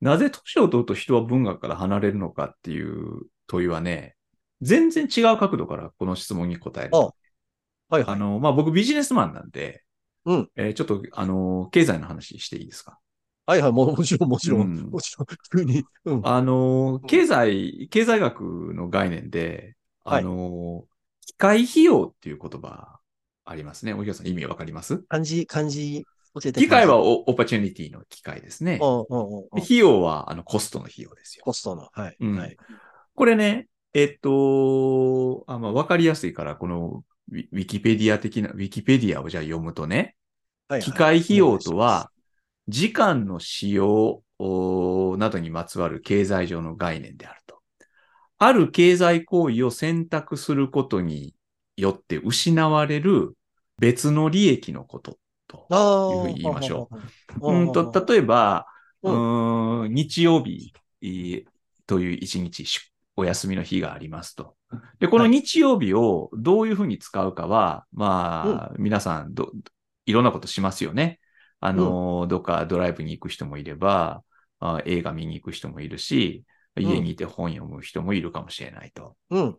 [0.00, 4.16] なぜ年を取ると人は文学から離れるのかっていう問いはね、
[4.60, 6.96] 全然違う角度からこの質問に答える。
[6.96, 8.04] あはいはい。
[8.06, 9.82] あの、まあ、僕ビジネスマンなんで、
[10.24, 12.98] うんえーちょっと、あの、経済の話していいですか？
[13.46, 13.72] はいはい。
[13.72, 14.60] ももちろん、もちろん。
[14.60, 15.84] うんもちろん、普通に。
[16.04, 16.20] うん。
[16.22, 19.74] あの、経済、経済学の概念で、
[20.04, 20.84] あの、
[21.24, 22.98] 機械費用っていう言葉
[23.46, 23.94] ありますね。
[23.94, 24.98] おひさん意味わかります？
[25.08, 26.04] 漢字、漢字、
[26.40, 26.60] 教えて。
[26.60, 28.78] 機会は opportunity の機会ですね。
[28.80, 31.44] うんうんうんう費用はあのコストの費用ですよ。
[31.44, 31.88] コストの。
[31.92, 32.16] はい。
[32.20, 32.56] うんはい。
[33.14, 40.16] これね、えっと、あまあ、わかりやすいから、このウィキペディア的な、ウィキペディアをじゃあ読むとね、
[40.68, 42.10] はいはい機会費用とは、、
[42.68, 47.60] 時間の使用おなどにまつわる経済上の概念であると。
[48.38, 51.34] ある経済行為を選択することに
[51.76, 53.36] よって失われる
[53.78, 55.18] 別の利益のこと
[55.48, 55.66] と。
[55.70, 56.88] いうふうに言いましょ
[57.40, 57.52] うう。
[57.52, 58.66] うんと、例えば、
[59.02, 61.44] ううん日曜日えー
[61.88, 64.54] という一日、しお休みの日がありますと。
[65.00, 69.50] で、このはい日曜日をどういうふうに使うかは、まあ、皆さんど、
[70.06, 71.18] いろんなことしますよね。
[71.58, 74.22] あの、どっかドライブに行く人もいれば、
[74.60, 76.44] あ映画見に行く人もいるし、
[76.78, 79.16] ん家にいて本読む人もいるかもしれないと。
[79.30, 79.58] うん。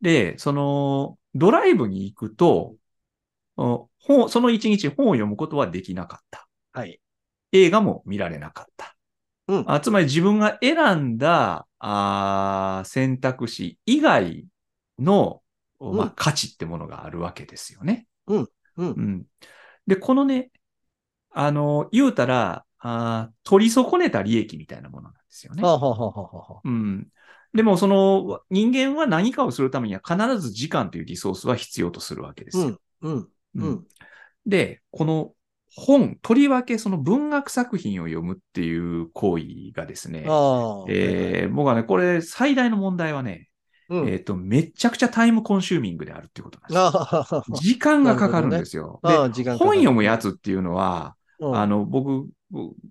[0.00, 2.76] で、その、ドライブに行くと、お
[3.56, 6.46] 本その一日本を読むことはできなかった。
[6.72, 7.00] はい。
[7.52, 8.96] 映画も見られなかった。
[9.48, 14.44] うんあつまり自分が選んだあー選択肢以外
[14.98, 15.42] の、
[15.78, 18.06] まうんあ、価値ってものがあるわけですよね。
[18.26, 18.48] うん。
[18.76, 19.26] うん
[19.86, 20.50] で、このね、
[21.30, 25.62] あの、言うたら、あー取り損ねた利益みたいなものなんですよね。
[25.62, 26.60] はあはあはあはあはあ。
[26.64, 27.08] うん。
[27.54, 32.80] でも、その、人間は何かをするためには必ず時間というリソースは必要とするわけですよ。
[33.02, 33.12] うん。
[33.12, 33.28] うん。
[33.56, 33.84] ううんん。
[34.46, 35.32] で、この
[35.74, 40.20] 本、とりわけその文学作品を読むっていう行為がですね。
[40.88, 43.48] えー僕はね、これ最大の問題はね、
[43.88, 44.08] うん。
[44.08, 46.92] えっ、と、めちゃくちゃタイムコンシューミングであるっていうことなん
[47.52, 47.62] です。
[47.62, 49.00] 時間がかかるんですよ。
[49.02, 52.26] 本読むやつっていうのは、うんあの、僕、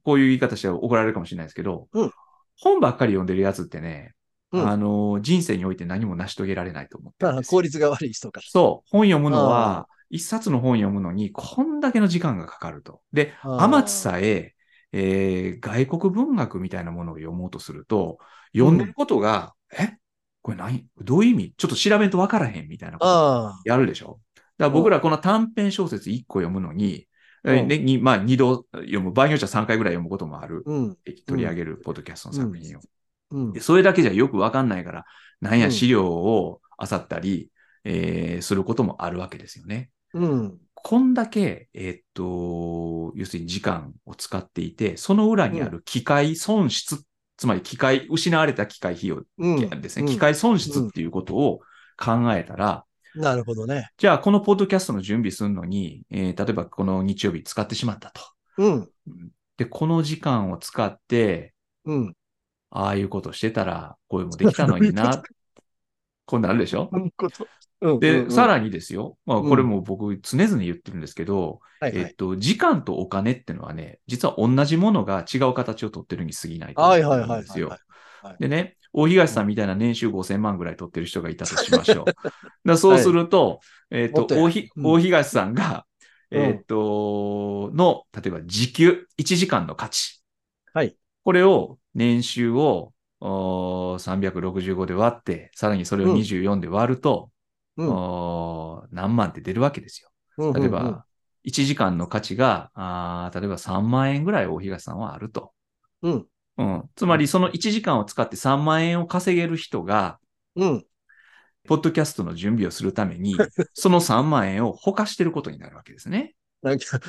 [0.03, 2.11] こういう言い方して怒られるかもしれないですけど、うん
[2.57, 4.13] 本ばっかり読んでるやつってね、
[4.53, 8.39] うんあの、人生において何も成し遂げられないと思って効率が悪い人か。
[8.43, 13.01] そう、本読むのあは、一冊の本読むのに、こんだけの時間がかかると。
[13.13, 14.53] で、あー天津さえ
[14.91, 18.17] えー外国文学みたいなものを読もうとすると、
[18.53, 19.97] 読んでることが、え？
[20.41, 20.85] これ何？
[21.01, 21.53] どういう意味？
[21.57, 23.69] ちょっと調べんとわからへんみたいなこと。
[23.69, 24.19] やるでしょ？
[24.35, 27.07] だから僕らこの短編小説1個読むのに、
[27.43, 30.63] ねにまあ2度読む、場合によっては3回ぐらい読むこともある。
[30.65, 30.97] うん。
[31.27, 32.81] 取り上げるポッドキャストの作品を。
[33.31, 33.59] うんで。
[33.59, 35.05] それだけじゃよくわかんないから、
[35.41, 37.51] なんうんや資料を漁ったり、
[37.83, 39.89] えーすることもあるわけですよね。
[40.15, 40.59] うん。
[40.73, 47.03] こんだけ、えーっと、要するに時間を使っていて、その裏にある機械損失、
[47.37, 49.81] つまり機械、失われた機械費用うん。
[49.81, 51.59] ですね、うん機械損失っていうことを
[51.97, 53.89] 考えたら、なるほどね。
[53.97, 58.21] じゃあこのポッドキャストの準備するのに、えー例えばこの日曜日使ってしまったと。
[58.57, 58.89] うん。
[59.57, 61.53] で、この時間を使って、
[61.85, 62.15] うん。
[62.69, 65.23] ああいうことしてたら、こういうのもできたのにな、
[66.25, 66.89] こうなるでしょ？
[66.91, 67.47] うんこと。
[67.81, 67.99] うん。
[67.99, 69.17] で、うんさらにですよ。
[69.25, 72.01] まあ、うんこれも僕常々言ってるんですけど、はいはい。
[72.03, 77.79] えっと、時間とお金っていうのはね、実は同じものが違う形を取ってるに過ぎないと思はいはいはいうんですよはい。
[78.27, 78.35] はい。
[78.39, 82.05] でね、大東さんみたいな年収5000万ぐらい取ってる人がいたとしましょう。
[82.65, 83.59] だ そうすると、
[83.91, 85.85] えっともっ、とや大ひうん大東さんが、
[86.31, 90.23] うんえっと、の、例えば時給、1時間の価値。
[90.73, 90.95] はい。
[91.23, 97.31] これを、年収をおー365で割って、さらにそれをうん24で割ると、
[98.91, 100.09] 何万って出るわけですよ。
[100.37, 101.05] うん例えば、
[101.43, 102.71] 1時間の価値が、
[103.33, 105.53] 例えば3万円ぐらい大東さんはあると。
[106.01, 106.29] うん。
[106.57, 106.89] うん。
[106.95, 110.19] つまり、その1時間を使って3万円を稼げる人が、
[110.55, 110.85] うん。
[111.67, 116.35] ポッドキャストの準備をするために、 その3万円をほかしてることになるわけですね。
[116.61, 116.99] なんか、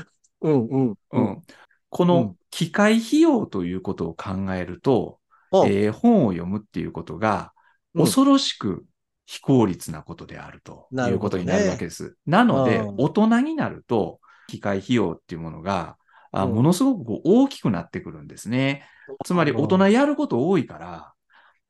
[0.41, 0.99] うんうん。
[1.12, 1.43] うん。
[1.91, 7.52] こうのん機械費用ということを考えると、うんえー本を読むっていうことが、
[7.94, 8.85] うん恐ろしく
[9.26, 12.17] 非効率なことであるとないうことになるわけです。
[12.26, 15.96] なのでうん、大人になると、機械費用っていうものが、
[16.32, 18.84] あうんものすごく大きくなってくるんですね。
[19.25, 21.12] つまり大人やること多いから、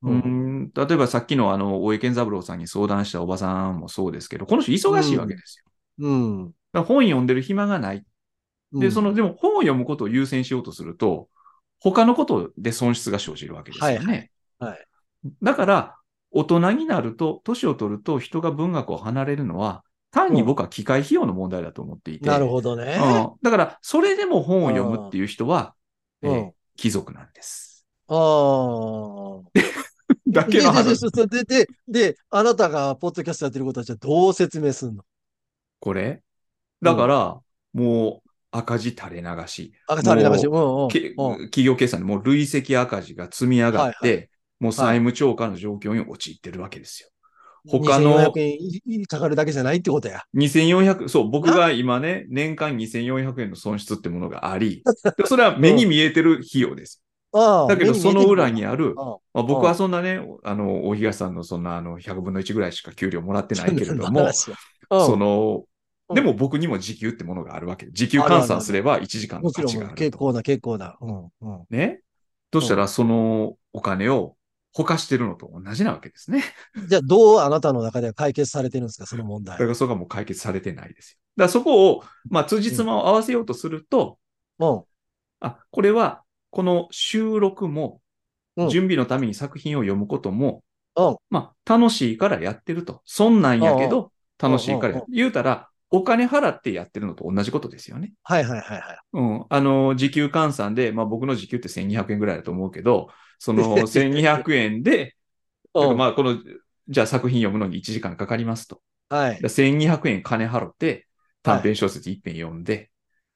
[0.03, 6.09] ううんん、例えばさっきのあの、大江健三郎さんに相談したおばさんもそうですけど、この人忙しいわけですよ。
[6.09, 6.47] うん。
[6.47, 8.05] だから本読んでる暇がない。
[8.73, 11.29] で、うんその、でも本を読むことを優先しようとすると、
[11.81, 13.97] 他のことで損失が生じるわけですよね。
[13.97, 14.31] はいはい
[14.73, 14.87] はい
[15.43, 15.96] だから、
[16.37, 22.29] 大人になると、年を取ると人が文学を離れるのは、単に僕は機械費用の問題だと思っていて。
[22.29, 22.99] なるほどね。
[23.01, 25.75] うんだから、それでも本を読むっていう人は、
[26.23, 27.87] うんえー貴族なんです。
[28.09, 29.41] ああ。
[30.29, 31.01] だけので、で、話。
[31.11, 35.03] で、で、で、で、あなたがポッドキャストやってることはじゃあどう説明すんの？
[35.81, 36.23] これ？
[36.83, 37.41] だから、
[37.73, 39.73] もう赤字垂れ流し。
[39.89, 40.47] 赤垂れ流し。
[40.47, 40.89] うんうん。
[40.89, 41.17] けうん
[41.47, 44.31] 企業決算でもう累積赤字が積み上がって、はい
[44.61, 47.09] もう債務超過の状況に陥ってるわけですよ。
[47.69, 50.23] 他の2400円かかるだけじゃないってことや。
[50.37, 54.83] 2400、そう、僕が今ね、年間2400円の損失ってものがあり、
[55.19, 57.03] でそれは目に見えてる費用です。
[57.33, 57.67] ああ。
[57.67, 65.65] だけど、その裏にある、まあ、僕はそんなね、あの、大東さんのそんなあの、100分の1ぐらいしか給料もらってないけれども、その、うん
[66.15, 67.89] でも僕にも時給ってものがあるわけ。
[67.91, 69.97] 時給換算すれば1時間の価値があると。
[69.97, 70.97] 結構な、結構な。
[71.01, 71.65] うん、うん。
[71.69, 71.99] ね？
[72.53, 74.36] としたら、そのお金を
[74.77, 76.45] ほかしてるのと同じなわけですね。
[76.87, 79.69] じゃあ、どうあなたの中では解決されてるんですか、その問題だか。
[79.71, 81.19] らそこがもう解決されてないですよ。
[81.39, 84.19] だからそこを、まあ、辻褄を合わせようとすると、
[84.59, 84.85] うん。
[85.41, 88.03] あ、これは、この収録も、
[88.57, 90.63] うん準備のために作品を読むことも、
[90.97, 91.17] うん。
[91.31, 93.03] まあ、楽しいからやってると。
[93.05, 98.13] そんなんやけうんど、楽しいからやうん言うたら、お金払ってやってるのと同じことですよね。
[98.23, 98.99] はいはいはいはい。
[99.15, 99.47] うん。
[99.49, 103.09] あの、時給換算で、まあ僕の時給って1200円ぐらいだと思うけど、
[103.39, 105.17] その 1200円で、
[105.75, 106.39] まあこの、
[106.89, 108.83] じゃあ作品読むのに1時間かかりますと。
[109.09, 109.37] はいだ。
[109.37, 111.07] から1200円金払って、
[111.43, 112.91] 短編小説1編読んで、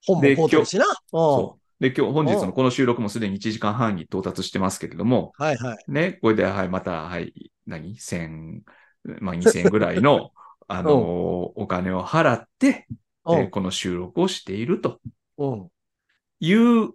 [0.06, 0.84] 本もで買うてるしな。
[0.84, 0.92] うん。
[1.12, 1.82] そう。
[1.82, 5.84] で、今日、本日うんのこの収録もすでに1時間半に到達してますけれども、はいはい。
[5.88, 8.60] ね、これで、はい、また、はい、何 ?1000、
[9.20, 10.32] まあ2000円ぐらいの、
[10.72, 10.94] あのー
[11.56, 12.86] お金を払って、
[13.26, 15.00] うんえーこの収録をしていると
[15.38, 15.68] うん。
[16.40, 16.90] いう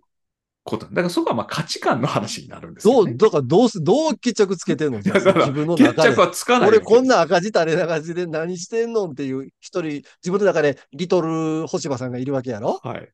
[0.63, 0.87] こと。
[0.87, 3.13] だからそこはまあ価値観の話になるんですどう、よね。
[3.15, 5.01] だからどうす、どう決着つけてんの？
[5.03, 6.19] だから自分の決中で着。
[6.19, 6.69] はつかない。
[6.69, 9.07] 俺こんな赤字垂れ流しで何してんの？
[9.07, 12.79] んっていう一人、自分の中でリトル星葉さんがいるわけやろ？
[12.83, 13.09] はい。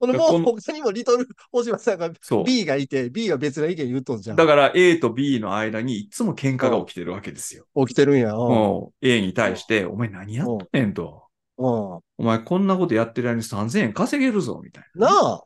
[0.00, 2.10] このもう他にもリトル星葉さんが。
[2.46, 4.36] B がいて、B が別な意見言うとんじゃん。
[4.36, 7.66] だから A と B の間にいつも喧嘩が起きてるわけですよ。
[7.86, 8.32] 起きてるんや。
[8.32, 8.38] うん。
[8.38, 11.24] もう A に対して、お前何やっとんねんと。
[11.58, 11.66] うん。
[11.66, 15.10] お前こんなことやってる間に3000円稼げるぞ、みたいな。
[15.10, 15.44] なあ。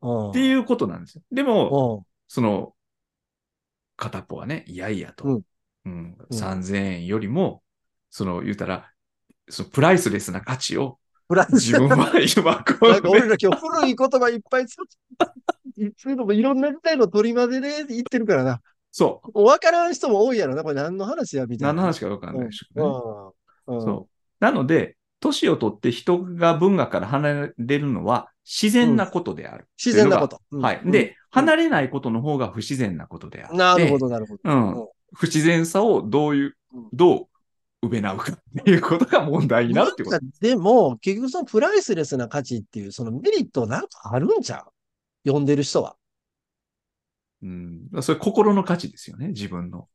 [0.00, 0.30] うん。
[0.30, 1.22] っていうことなんですよ。
[1.30, 2.06] でも、うん。
[2.26, 2.72] その、
[3.98, 5.24] 片っぽはね、いやいやと。
[5.24, 7.62] うんうんうん3000円よりも、
[8.08, 8.90] その、言うたら、
[9.50, 10.99] そのプライスレスな価値を
[11.30, 14.84] フランス自分は今こなんか俺ら今日古い言葉いっぱい使っ
[15.76, 18.60] て、いつのもいろんな時代の取り混ぜで言ってるからな。
[18.90, 19.44] そう。
[19.44, 20.64] 分からん人も多いやろな。
[20.64, 21.68] これ何の話やみたいな。
[21.68, 23.34] 何の話かわかんないでしょうね。
[23.68, 23.76] うん。
[23.76, 23.82] うん。
[23.84, 24.44] そう。
[24.44, 29.68] なので、年を取って人が文学から離れるのは自然なことである。
[29.78, 30.40] 自然なこと。
[30.50, 30.80] うんはい。
[30.84, 33.56] で、離れないことの方が不自然なことであって。
[33.56, 34.40] なるほど、なるほど。
[34.42, 34.88] うんうん。
[35.14, 37.26] 不自然さをどういううん、どう
[37.82, 40.20] 埋め直うかっていうことが問題になるってこと。
[40.40, 44.72] でも、結局そのプライスレスな価値っていう、そのメリットなんかあるんちゃう？
[45.26, 45.96] 読んでる人は。
[47.42, 47.88] うん。
[48.02, 49.88] それ心の価値ですよね、自分の。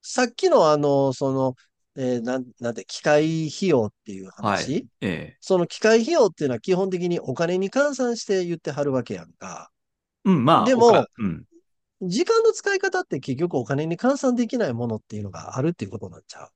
[0.00, 1.56] さっきのあの、その、
[1.96, 4.86] えーなん、なんて、機械費用っていうは話、い。
[5.00, 5.36] ええ。
[5.40, 9.70] その機械費用っていうのは基本的にお金に換算して言ってはるわけやんか。
[10.24, 11.44] うん、まあ、でもうん。
[12.02, 16.48] 時間の使い方って結局お金に換算できないものっていうのがあるっていうことになっちゃう？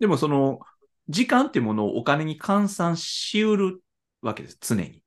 [0.00, 0.60] でもその、
[1.08, 3.82] 時間っていうものをお金に換算しうる
[4.20, 5.02] わけです、常に。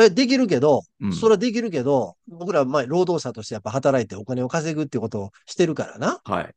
[0.00, 6.20] え、できるけど、うんそれはできるけど、僕ら、まあ、労働者としてやっぱ働いてお金を稼ぐってことをしてるからな。
[6.24, 6.54] はい。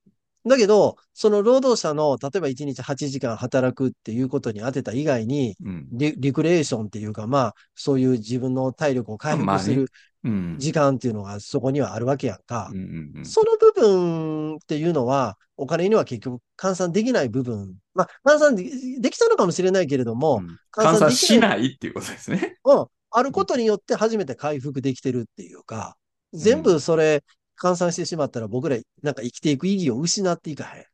[0.47, 5.87] だけど、その労働者の、例えば1日8時間働くっていうことに当てた以外に、うん。
[5.91, 9.87] リリクレーションっていうか、まあ、そういう自分の体力を回復する
[10.23, 10.55] うん。
[10.59, 12.77] 時間っていうのがそこにはあるわけやんかうん。
[12.77, 17.75] うんうんその部分っていうのは、お金には結局換算できない部分。
[17.93, 18.65] まあ、換算で
[18.99, 22.57] できたのかもしれないけれども、うん換算しないっていうことですね。
[22.65, 25.95] うん、あることによって初めて回復できてるっていうか、
[26.33, 27.23] 全部それ
[27.61, 30.85] 換算してしまったら僕らなんか生きていく意義を失っていかへん。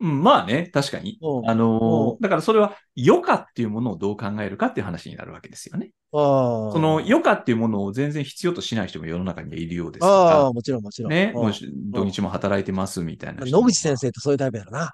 [0.00, 1.18] うん、まあね、確かに。
[1.22, 5.90] うんあのーうんだからそれは余暇っていうものをどう考えるかっていう話になるわけですよね。
[6.12, 6.72] ああ。
[6.72, 11.10] その余暇っていうものを全然必要としない人も世の中にはいるようですあかあ、もちろんもちろん。
[11.10, 14.92] ら、ね、うんもし土日も働いてますみたいな野口先生ってそういうタイプやろな。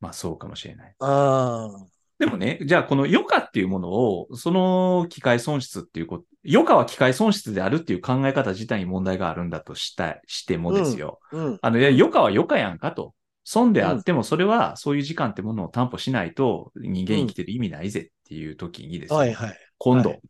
[0.00, 0.94] まあそうかもしれない。
[1.00, 1.99] ああ。
[2.20, 11.18] でもね、じゃあこの余暇っていうものを、その機械損失っていうこと、余暇は機械損失であるっていう考え方自体に問題があるんだとした、してもですよ。
[11.32, 11.58] うん。
[11.62, 13.14] あの、いや余暇は余暇やんかと。
[13.42, 19.58] 損であっても、それはそういう時間ってものを担保しないと人間生きてる意味ないぜっていう時にですね、はいはい。
[19.78, 20.20] 今度、はい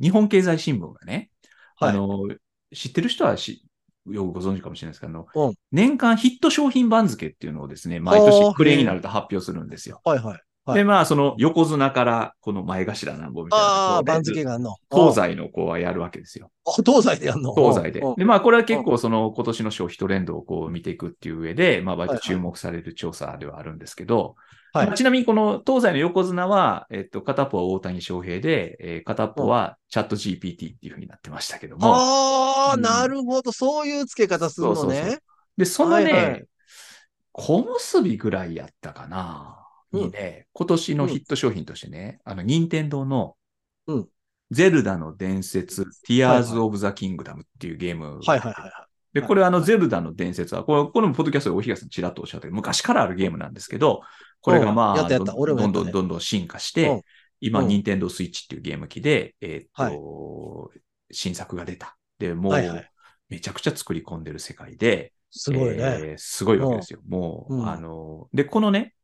[0.00, 1.30] 日本経済新聞がね、
[1.76, 2.18] はいあの、
[2.74, 3.64] 知ってる人はし
[4.10, 10.00] よくご存知かもしれないですけど、あのうん年間ヒット商品番付っていうのをですね、毎年暮れになると発表するんですよ。
[10.04, 10.40] はいはい。
[10.66, 14.02] はいで、まあ、その横綱からこの前頭なんぼみたいなああ。
[14.02, 14.76] 番付があんの。
[14.90, 16.50] 東西の子はやるわけですよ。
[16.66, 17.54] あ東西でやんの？
[17.54, 18.14] 東西でうん。
[18.16, 24.36] で、まあ、これは結構その今年の消費トレンドをこう見ていくっていう上で、まあ、割と注目される調査ではあるんですけど、
[24.72, 33.52] はいまあちなみにこの東西の横綱は、えっと、片っぽは大谷翔平で、えー片っぽはチャット GPT っていうふうになってましたけども、ああ、うんなるほど。
[33.52, 35.18] そういう付け方するのそうそうそうね。
[35.56, 36.44] で、そのね、はいはい
[37.36, 39.63] 小結びぐらいやったかな、
[39.94, 43.36] にね、今年のヒット商品としてね、あの、任天堂の、
[43.86, 44.08] うん。
[44.50, 48.20] ゼルダの伝説、Tears of the Kingdom っていうゲーム。
[48.24, 48.72] はいはいはいはい。
[49.14, 54.02] で、これはあの、ゼルダの伝説は、これ、これもポッドキャストでお東さんちらっとおっしゃったけど、昔からあるゲームなんですけど、
[54.40, 57.00] これがまあ、どんどんどんどん進化しうん。
[57.00, 57.04] て、
[57.40, 57.68] 今、うん。
[57.68, 60.70] 任天堂スイッチっていうゲーム機で、えーっと、
[61.10, 61.96] 新作が出た。
[62.18, 62.52] で、もう
[63.28, 65.76] めちゃくちゃ作り込んでる世界で、すごいね。
[65.78, 67.00] えーすごいわけですよ。
[67.08, 67.68] もう、うん。
[67.68, 68.94] あの、で、このね、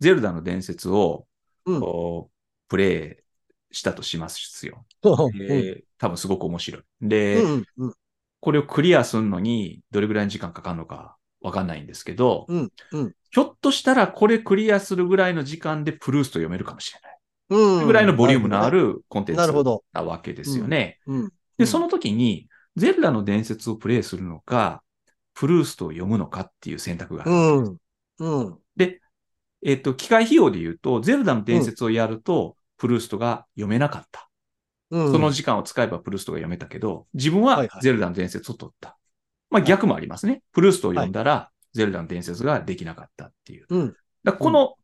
[0.00, 1.26] ゼルダの伝説を、
[1.64, 2.26] うん
[2.68, 3.22] プレ
[3.70, 4.84] イしたとしますよ。
[5.02, 6.82] うんで多分すごく面白い。
[7.00, 7.94] で、うんうん
[8.38, 17.16] これをクリアするのに、どれぐらいの時間かかるのかわかんないんですけど、うんうんひょっとしたらこれクリアするぐらいの時間でプルースト読めるかもしれない。
[17.48, 17.86] うん。
[17.86, 19.84] ぐらいのボリュームのあるるコンテンツなるほど。
[19.92, 20.98] なわけですよね。
[21.06, 21.24] うん。
[21.24, 24.82] うで、んその時に、ゼルダの伝説をプレイするのか、
[25.34, 27.78] プルーストを読むのかっていう選択がある。
[28.18, 28.58] うん。
[29.66, 29.72] うん。
[29.72, 34.28] えっと、機械費用で言うと、ゼルダの伝説をやると、プルーストが読めなかった。
[34.90, 35.12] うん。
[35.12, 38.96] その時間を使えばプルーストが読めたけど、自分はゼルダの伝説を取った。
[39.50, 40.42] まあ逆もありますね。
[40.52, 43.66] プルーストを読んだら、ゼルダの伝説ができなかったっていう。
[43.68, 43.96] うん。
[44.24, 44.74] だこの、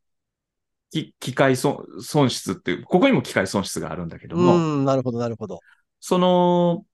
[0.90, 4.84] き機械損損失っていう、ここにも機械損失があるんだけども、うん。
[4.84, 5.60] なるほど、なるほど。
[6.00, 6.84] その、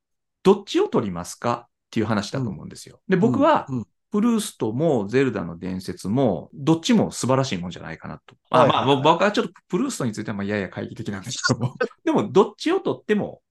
[0.43, 3.01] どっちを取りますかっていう話だと思うんですよ。
[3.09, 8.37] で、僕は、うん、プルーストもゼルダの伝説も、どっちも素晴らしいもんじゃないかなと。
[8.51, 8.71] あはい。
[8.71, 11.75] はいはいまあ、僕はちょっとプルーストについてはまあやや懐疑的なんですけども、
[12.05, 13.43] でも、どっちを取っても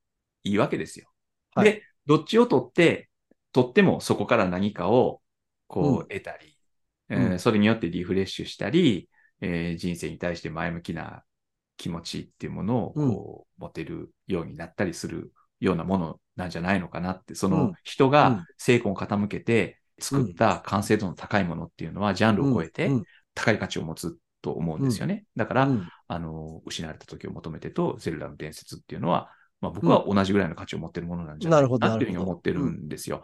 [0.44, 1.08] いいわけですよ。
[1.56, 1.74] はい。
[1.74, 3.10] で、どっちを取って、
[3.52, 5.22] 取ってもそこから何かを、
[5.68, 6.58] こう得たり、
[7.10, 7.40] えーうん。
[7.40, 9.10] それによってリフレッシュしたり、
[9.42, 11.24] えー人生に対して前向きな
[11.78, 18.46] 気持ちっていうものを、こう、持てるようになったりするようなものなんじゃないのかなって、その人うん。
[18.46, 23.04] が成功を傾けて作った完成度の高いものっていうのは、ジャンルを超えてうん。
[23.34, 25.26] 高い価値を持つと思うんですよね。
[25.36, 25.90] だから、うん。
[26.08, 29.30] あの、失われた時を求めてと、ゼルダの伝説っていうのは、
[29.62, 33.24] まあ僕は同じぐらいの価値を持ってるものなんじゃないかなっていうふうに思ってるんですよ。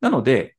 [0.00, 0.56] なので、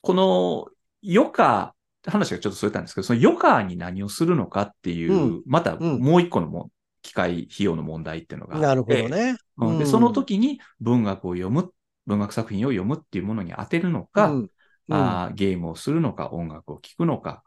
[0.00, 0.66] この
[1.04, 1.74] 余暇、
[2.06, 5.42] 話がちょっとそれたんですけど、その余暇に何をするのかっていう、うん。
[5.46, 6.00] またうん。
[6.00, 6.70] もう一個のも
[7.02, 9.36] 機械費用の問題っていうのがあって、なるほどね。
[9.58, 9.78] うん。
[9.78, 9.90] で、うん。
[9.90, 11.70] その時に文学を読む、
[12.06, 14.50] 文学作品を読むっていうものに当てるのか、うん
[14.90, 17.42] あーゲームをするのか、音楽を聴くのか、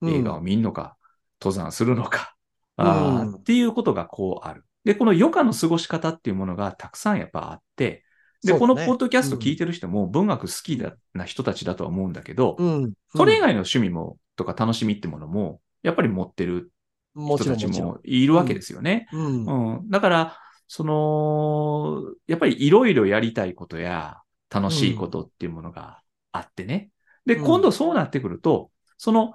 [0.00, 0.96] うん映画を見るのか、
[1.40, 2.34] 登山するのか、
[2.76, 4.64] あっていうことがこうある。
[4.84, 8.04] で、この余暇の過ごし方っていうものがたくさんやっぱあって、
[8.44, 12.92] で、このポッドキャスト聞いてる人も文学好きだな人たちだとは思うんだけど、うん。
[13.14, 16.72] それ以外の趣味も、とか楽しみってものも、やっぱり持ってる
[17.14, 19.06] 人たちんもいるわけですよね。
[19.12, 19.76] うん。
[19.76, 19.90] うん。
[19.90, 24.18] だから、その、やっぱりいろいろやりたいことや
[24.50, 26.01] 楽しいことっていうものが
[26.32, 26.90] あってね。
[27.26, 29.34] で、うん今度そうなってくると、その、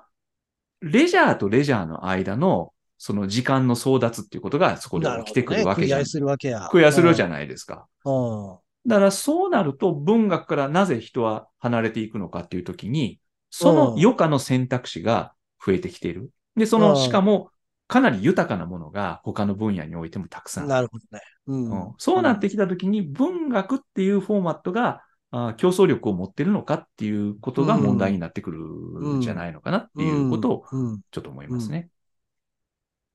[0.82, 5.56] レジャーとレジャーの間の、その時間の争奪っていうことがそこで起きてく。
[5.56, 6.00] るわけじゃん。
[6.00, 6.62] 食い合いするわけや。
[6.64, 7.30] 食い合いするじゃん。
[7.30, 7.88] ないですか。
[8.06, 8.58] うん。
[8.88, 16.32] だからそうなると文学からなぜ人は離れていくのかっていうときに、その余暇の選択肢が増えてきている。
[16.56, 17.52] で、その、うんしかも、
[17.88, 21.22] かなり豊かなものが他の分野においてもたくさんあるなるほどね。
[21.48, 30.66] うんうんそうなってきたときに文学っていうフォーマットがあー競争力を持ってるのかっていうことが問題になってくるんじゃないのかなっていうことを
[31.12, 31.90] ちょっと思いますね。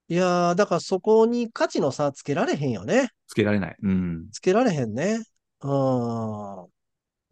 [0.08, 3.08] いやー、だからそこに価値の差つけられへんよね。
[3.28, 3.76] つけられない。
[3.82, 4.28] うん。
[4.30, 5.20] つけられへんね。
[5.62, 6.71] うん。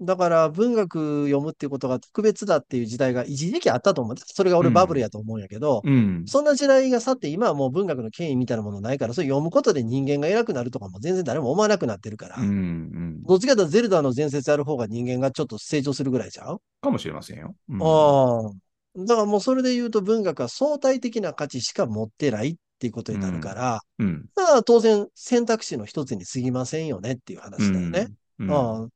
[0.03, 4.17] だから文学読むっていうことが特別だっていう時代が一時期あったと思う。
[4.17, 6.25] それが俺うんバブルやと思うんやけど、うん。
[6.27, 12.37] そんな時代が去って今はもう文学の権威みたいなものないから、それ読むことで人間が偉くなるとかも全然誰も思わなくなってるから。
[12.37, 12.49] うん。
[12.49, 13.23] うん。
[13.23, 17.55] どっちかというとゼルダの伝説やる方が人間がちょっと成長するぐらいちゃう、かもしれませんよ。
[17.69, 18.53] うんああ。
[18.97, 24.27] だからもうそれで言うと文学は相対的な価値しか持ってないっていうことになるから、うん。
[24.35, 28.09] だから当然選択肢の一つに過ぎませんよねっていう話だよね。
[28.39, 28.51] うん。
[28.51, 28.89] ああ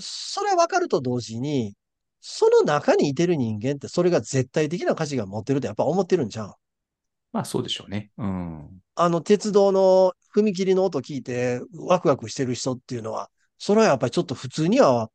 [0.00, 1.74] それは分かると同時に、
[2.20, 6.54] その中にいてる人間ってそれが絶対的な価値が持ってるってやっぱ思ってるんじゃん。
[7.32, 8.10] まあそうでしょうね。
[8.16, 8.80] うん。
[8.94, 15.10] あの鉄道の踏切の音聞いてワクワクしてる人っていうのは、それはやっぱりちょっと普通には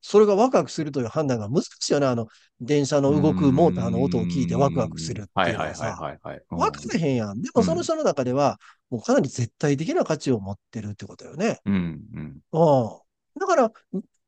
[0.00, 2.06] それがワクワクするという判断が難しいよね。
[2.06, 2.28] あの、
[2.60, 5.86] 電車の動くモーターの音を聞いてワクワクするってはいいうはいはいのはさ。
[6.00, 6.42] はいはい。
[6.50, 7.42] うんわかれへんやん。
[7.42, 8.58] でもその人の中では、
[8.90, 11.58] もうかなり絶対的な価値を持ってるってことよね。
[11.66, 12.38] うん、うん。
[12.52, 12.98] うん。
[13.38, 13.72] だから、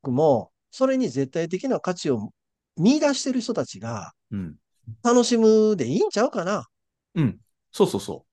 [0.03, 2.31] 僕も、それに絶対的な価値を
[2.77, 4.55] 見出してる人たちがうん。
[5.03, 6.67] 楽しむでいいんちゃうかな。
[7.15, 7.37] うん。
[7.71, 8.25] そうそうそ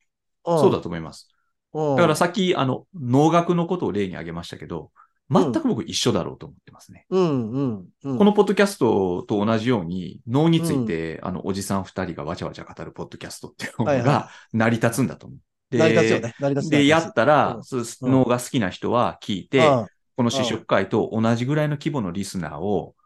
[0.44, 0.52] う。
[0.52, 0.58] うん。
[0.58, 1.28] そうだと思います。
[1.72, 1.96] うん。
[1.96, 4.90] だからさっき、あの、能楽のことを例に挙げましたけど、
[5.30, 7.04] 全く僕一緒だろうと思ってますね。
[7.10, 8.18] うん、うん、うん。
[8.18, 15.38] このポッドキャストと同じように、能について、あの、おじさん二人がわちゃわちゃ語るポッドキャストっていうのはいはが成り立つんだと思う。
[15.70, 16.34] で成り立つよね。
[16.40, 16.70] 成り立つ。
[16.70, 19.86] で、やったら、うんそううん能が好きな人は聞いて、うん
[20.18, 22.96] この試食会と同じぐらいの規模のリスナーを、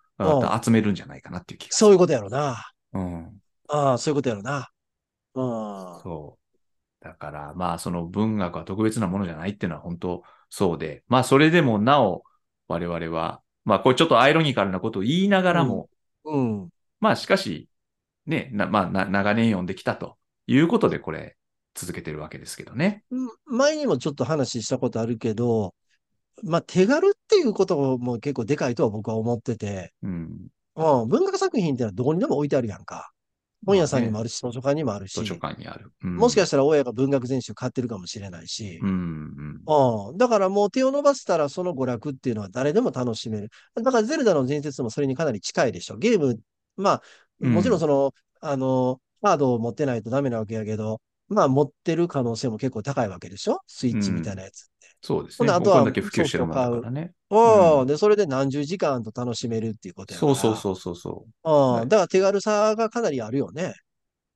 [0.64, 2.64] 集めるんじゃないかなっていう気がすそういうことやろな。
[2.94, 3.00] る。
[3.00, 3.40] うん。
[3.68, 4.70] ああ、そういうことやろな。
[5.34, 6.00] うん。
[6.02, 7.04] そう。
[7.04, 12.22] だから、まあ、その文学は特別なものじゃないっていうのは本当そうで、まあ、それでもなお、
[12.66, 15.90] 我々は、まあ、これちょっとアイロニカルなことを言いながらも、
[16.24, 16.70] うん。
[16.98, 17.68] まあ、しかし、
[18.24, 20.16] ね、なまあな、長年読んできたと
[20.46, 21.36] いうことで、これ、
[21.74, 23.04] 続けてるわけですけどね。
[23.10, 25.74] うん前にもちょっと話したことあるけど、
[26.42, 30.48] まあ、手軽っていうことも結構でかいとは僕は思ってて、うん。
[30.74, 33.12] うん、文学作品ってのはどこにでも置いてあるやんか。
[33.64, 35.92] 本屋さんにもあるし、図書館にもあるし図、書館にある。
[36.02, 40.10] うんもしかしたら親が文学全集買ってるかもしれないしう、ん、うん。
[40.10, 43.50] うん、だからもう手を伸ばしたらその娯楽っていうのは誰でも楽しめる。
[43.74, 45.96] だからゼルダの伝説もそれにかなり近いでしょ。
[45.96, 46.38] ゲーム、
[46.76, 47.02] まあ、
[47.40, 51.00] うんもちろんその、あの、カードを持ってないとダメなわけやけど、
[51.32, 53.58] まあ持ってる可能性も結構高いわけでしょ？
[53.66, 54.70] スイッチみたいなやつ。
[55.00, 55.50] そうですね。
[55.50, 57.12] あとはだけ普及してるもんだからね。
[57.30, 60.34] うん、うんで、それで何十時間と楽しめるっていうことやから。
[60.34, 63.74] そうそうそうそうそうん、はいだから手軽さがかなりあるよね。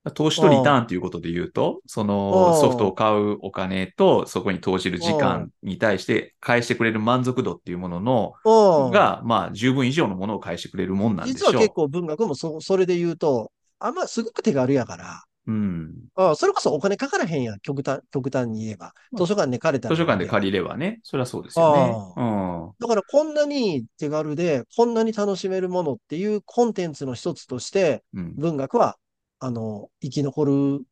[0.04, 0.10] う。
[0.12, 8.90] 投資とリターンということで言うと、そのうんソフトを買うお金と、そこに投じる時間に対して返してくれる満足度っていうものの、うん。
[8.90, 11.50] が、まあ、十分以上のものを返してくれるもんなんでしょう。
[11.52, 15.94] 実は結構文学もそそれで言うと、あんますごく手軽やから、うん。
[16.16, 18.92] うん、それこそお金かからへんやん、極端、極端に言えば。
[19.16, 19.94] 図書館で借りたら。
[19.94, 21.94] 図書館で借りればね、それはそうですよね。
[22.16, 22.70] うん。
[22.78, 28.34] だからこんなに手軽で、こんなに楽しめるものっていうコンテンツの一つとして、うん。
[28.36, 28.96] 文学は、
[29.38, 30.82] あの、生き残る。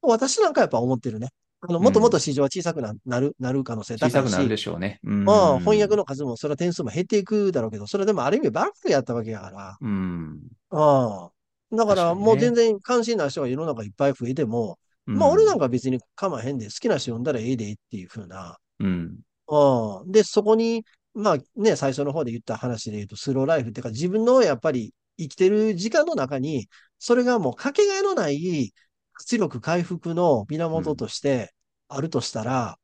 [0.00, 1.28] 私なんかやっぱ思ってるね。
[1.60, 4.14] あの、もっともっと市場は小さくななる、なる可能性高いし。
[4.14, 5.00] 小さくなるでしょうね。
[5.02, 5.24] うん。
[5.24, 9.76] まあ、翻訳の数も、それは点数も減っていくだろうけど、それでもある意味バックやったわけやから。
[9.80, 10.38] うん。
[10.70, 11.30] ああ。
[11.72, 14.78] だから、もう全然関心ない人が世の中いっぱい増えても、
[15.12, 18.58] まあ、俺なんか別に構わへんで、好きな人読んだらええでっていう風な。
[18.80, 19.20] うん。
[19.48, 20.12] うん。
[20.12, 28.72] で、そこに、まあね、最初の方で言った話で言うと、スローライフっていうか、自分のやっぱり生きてる時間の中に、それがもうかけがえのない
[29.12, 31.54] 活力回復の源として
[31.88, 32.78] あるとしたら、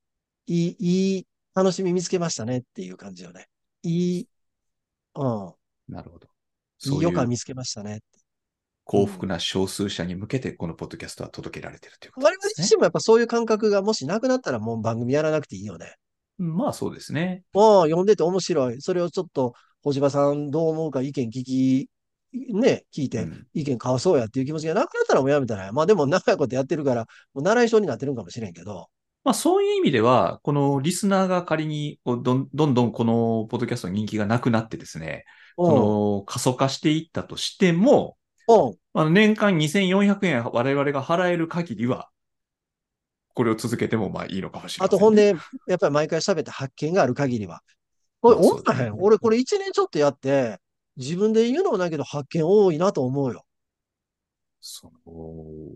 [0.46, 3.46] いい、いい楽しみ見つけましたねっていう感じよね。
[3.82, 4.28] いい、
[5.14, 5.54] うん。
[5.88, 6.28] なるほど。
[6.84, 8.00] いそい予感見つけましたね。
[8.84, 12.64] 幸福な少数者に向けて、このポッドキャストは届けられてるということ我々ですね。
[12.64, 15.94] 自身もやっぱそういう感覚がもしなくなったらもう番組やらなくていいよね。
[16.38, 17.44] まあそうですね。
[17.54, 18.80] うん、読んでて面白い。
[18.80, 21.88] それをちょっと、小柴さんどう思うか意見聞き、
[22.52, 28.88] ね、聞いて、うん意見交わそうやっていう気持ちがなくなったらもうやめたら、まあでも長いことやってるから、もう習い性になってるんかもしれんけど、
[29.24, 35.24] まあそういう意味では、このリスナーが仮にどんどんどんこのポッドキャストの人気がなくなってですね、
[35.56, 38.12] うん、この過疎化していったとしても、うん、
[38.46, 42.10] あの年間2400円我々が払える限りは、
[43.34, 45.34] これを続けてもまあいいのかもしれません、あとほん、で、
[45.66, 47.62] やっぱり毎回喋って発見がある限りは。
[48.20, 48.94] これ、ったへん。
[49.00, 50.58] 俺これ一年ちょっとやって、
[50.96, 53.44] 自分で言うのもないけど発見多いなと思うよ。
[54.60, 55.12] その、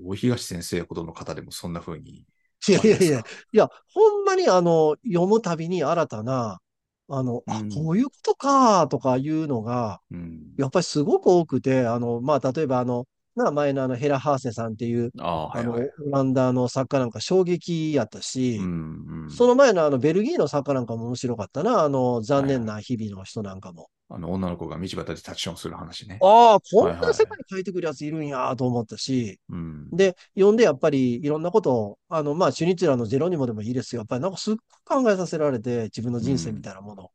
[0.06, 2.24] お東先生ほどの方でもそんな風に。
[2.68, 3.24] いやいやいや、いや。
[3.52, 6.60] や、ほんまにあの、読むたびに新たな、
[7.08, 10.54] あの、あうん、こういうことか、とかいうのが、うん。
[10.58, 15.90] やっぱりすごく多くて、あの、まあ、例えばあの、な、前のあの、ヘラ・ハーセさんっていう、ああ、はあの、いはい。
[16.06, 23.88] オランダの作家なんか衝撃やったし、うんうん、その前のあの、ベルギーの作家なんかも面白かったな、あの、残念な日々の人なんかも。
[24.10, 26.18] あの女の子が道端でタッチションする話ね。
[26.22, 29.90] ああ、こんはいはない世界書いてくるやついるんや、と思ったし、うん。
[29.90, 34.00] で、読んでやっぱりいろんなことを、あの、まあ、シュニッツェラのゼロにもでもいいですよ。
[34.00, 34.54] やっぱりなんかすっ
[34.86, 37.10] ごい考えさせられて、自分の人生みたいなもの。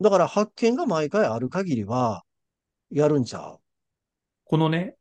[0.00, 2.24] だから発見が毎回ある限りは、
[2.90, 3.60] やるんちゃう？
[4.44, 4.96] このね、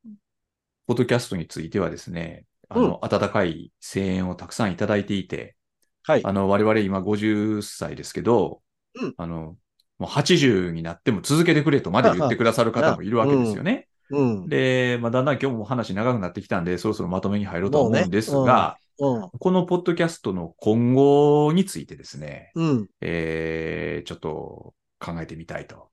[0.85, 5.55] ポッドキャストについてはですね、あの、温かい声援をたくさんいただいていて、
[6.03, 6.21] はい。
[6.23, 8.61] あの、我々今50歳ですけど、
[8.95, 9.57] うんあの、
[9.99, 13.87] もう80になっても続けてくれとまで言ってくださる方もいるわけですよね。
[14.09, 14.47] うん。
[14.47, 19.29] で、まあ、だんだん今日も話長くなってきたんで、そろそろまとめに入ろうと思うんですが、うん。
[19.39, 22.87] このポッドキャストの今後についてですね、うん。
[23.01, 25.89] えー、ちょっと考えてみたいと。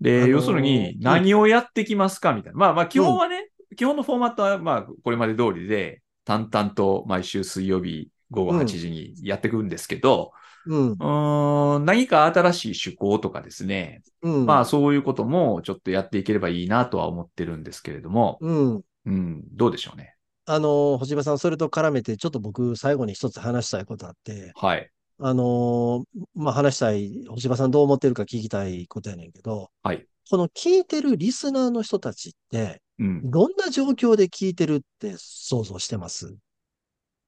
[0.00, 2.58] で、あのー要するに、何をやってきますかみたいな。
[2.58, 10.32] まあまあ、基本はね、基本のフォーマットは、まあ、これまで通りで、淡々と毎週水曜日午後8時にやっていくんですけど、
[10.66, 10.90] うん。
[10.92, 14.02] うーん、何か新しい趣向とかですね。
[14.22, 14.46] うん。
[14.46, 18.82] まあ、そういうこともちょっとやっていければいいなとは思ってるんですけれども、うん。
[19.06, 20.14] うん、どうでしょうね。
[20.46, 24.90] あの、星葉さん、それと絡めて、ちょっと僕、最後に一つ話したいことあって、はい。
[25.18, 30.06] あの、まあ、話したい、星葉さんどう思ってるか聞きたいことやねんけど、はい。
[30.30, 33.30] この聞いてるリスナーの人たちって、うん。
[33.30, 36.34] どんな状況で聞いてるって想像してます？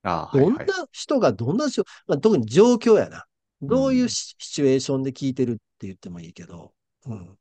[0.03, 0.67] あはい、どんなはい。
[0.93, 3.25] 人がどんな状、まあ、特に状況やな。
[3.63, 6.73] どういううんシシチュエーションで聞いてるって言ってもいいけど。
[7.07, 7.37] うん。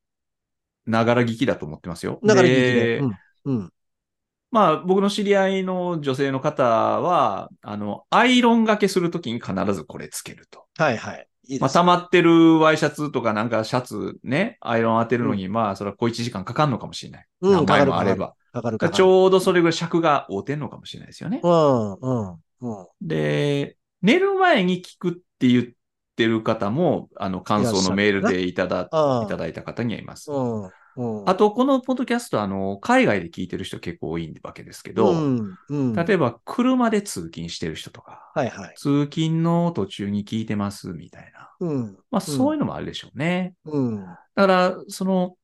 [0.86, 2.20] ながら聞きだと思ってますよ。
[2.24, 2.74] だから聞きで。
[2.74, 3.16] でうん。
[3.46, 3.74] うん。
[4.52, 10.66] まあ、僕の知り合いの女性の方は、あの、アイロンがけするときに必ずこれつけると。
[10.78, 11.28] はいはい。
[11.48, 17.26] いいまあ、溜まってるワイシャツとかなんかシャツね、アイロン当てるのに、まあ、それは小1時間かかるのかもしれない。
[17.42, 18.34] うん何枚かかるもあれば。
[18.54, 18.96] かかるかかる。
[18.96, 21.42] ちょうどそれぐらい尺が合うてんのかもしれないですよね。
[21.44, 22.40] うん、うん、うん。
[23.02, 25.64] で、寝る前に聞くって言っ
[26.16, 28.90] てる方も、あの、感想のメールでいただ、
[29.24, 30.32] いただいた方にはいます。
[31.26, 35.94] あと、このポッドキャスト、あの、海外で聞いてる人結構多いわけですけど、うん、うん。
[35.94, 38.74] 例えば、車で通勤してる人とか、はいはい。
[38.78, 41.52] 通勤の途中に聞いてますみたいな。
[41.60, 43.56] うん、まあ、そういうのもあるでしょうね。
[43.66, 44.06] うん。
[44.06, 45.36] だから、その、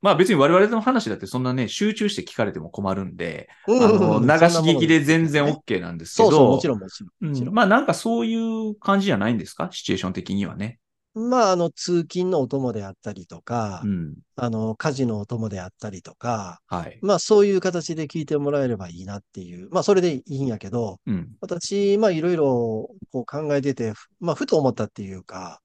[0.00, 7.10] まあ別に我々の話だってそんなね、集中して聞かれても困るんで、あの、流し聞きで全然 OK なんですけど、そうそう、もちろん、もちろん。
[7.20, 9.68] うんもちろんまあなんかそういう感じじゃないんですか？
[9.72, 10.78] シチュエーション的にはね。
[11.14, 14.14] まあ、あの、通勤のお供であったりとか、うん。
[14.36, 16.98] あの、家事のお供であったりとか、はい。
[17.02, 21.30] まあ、そういう形で聞いてもらえればいいなっていう、まあ、それでいいんやけど、うん。
[21.40, 25.60] 私、まあ、いろいろこう考えてて、まあ、ふと思ったっていうか、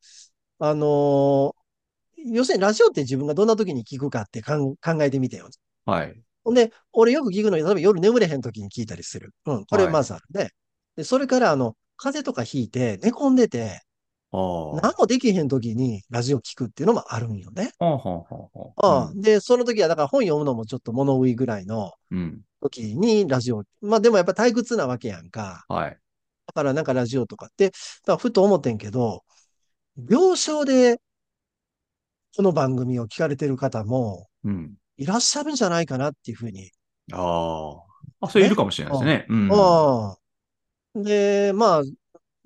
[0.57, 1.55] あの
[2.25, 5.49] 要するにラジオって自分がどんな時に聞くかってかん考えてみてよ。
[5.85, 6.21] はい。
[6.43, 9.33] ほんで、俺よく聞くのに、例えば夜眠れへん時に聞いたりする。
[9.45, 10.49] うん、これまずあるね。
[10.95, 13.81] で、それから、あの、風邪とかひいて寝込んでて、
[14.31, 14.37] あ
[14.77, 14.81] あ。
[14.81, 17.71] 何もできへん時にラジオ聞くっていうのもあるんよね。
[17.79, 17.97] あ
[18.77, 22.41] あで、その時は、だから本読むのもちょっと物食いぐらいのうん。
[22.61, 23.63] 時にラジオ。
[23.81, 25.65] まあでもやっぱ退屈なわけやんか。
[25.67, 25.97] はい。
[26.47, 27.71] だからなんかラジオとかって、
[28.05, 29.23] だふと思ってんけど、
[30.09, 30.99] 病床で
[32.35, 34.73] この番組を聞かれてる方もうん。
[34.97, 36.71] いらっしゃるんじゃないかなっていうふうに。
[37.11, 37.75] あ
[38.21, 38.25] あ。
[38.25, 39.25] あ、それいるかもしれないですね。
[39.29, 39.51] うん。
[39.51, 40.17] あ
[40.95, 41.01] あ。
[41.01, 41.81] で、まあ、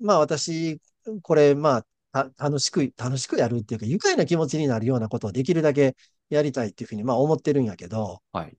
[0.00, 0.80] まあ私、
[1.22, 5.94] これ、まあ、た楽しく、楽しくやるっていうか、愉快な気持ちになるようなことをできるだけ
[6.30, 8.56] やりたいっていうふうに、まあ思ってるんやけど、はい。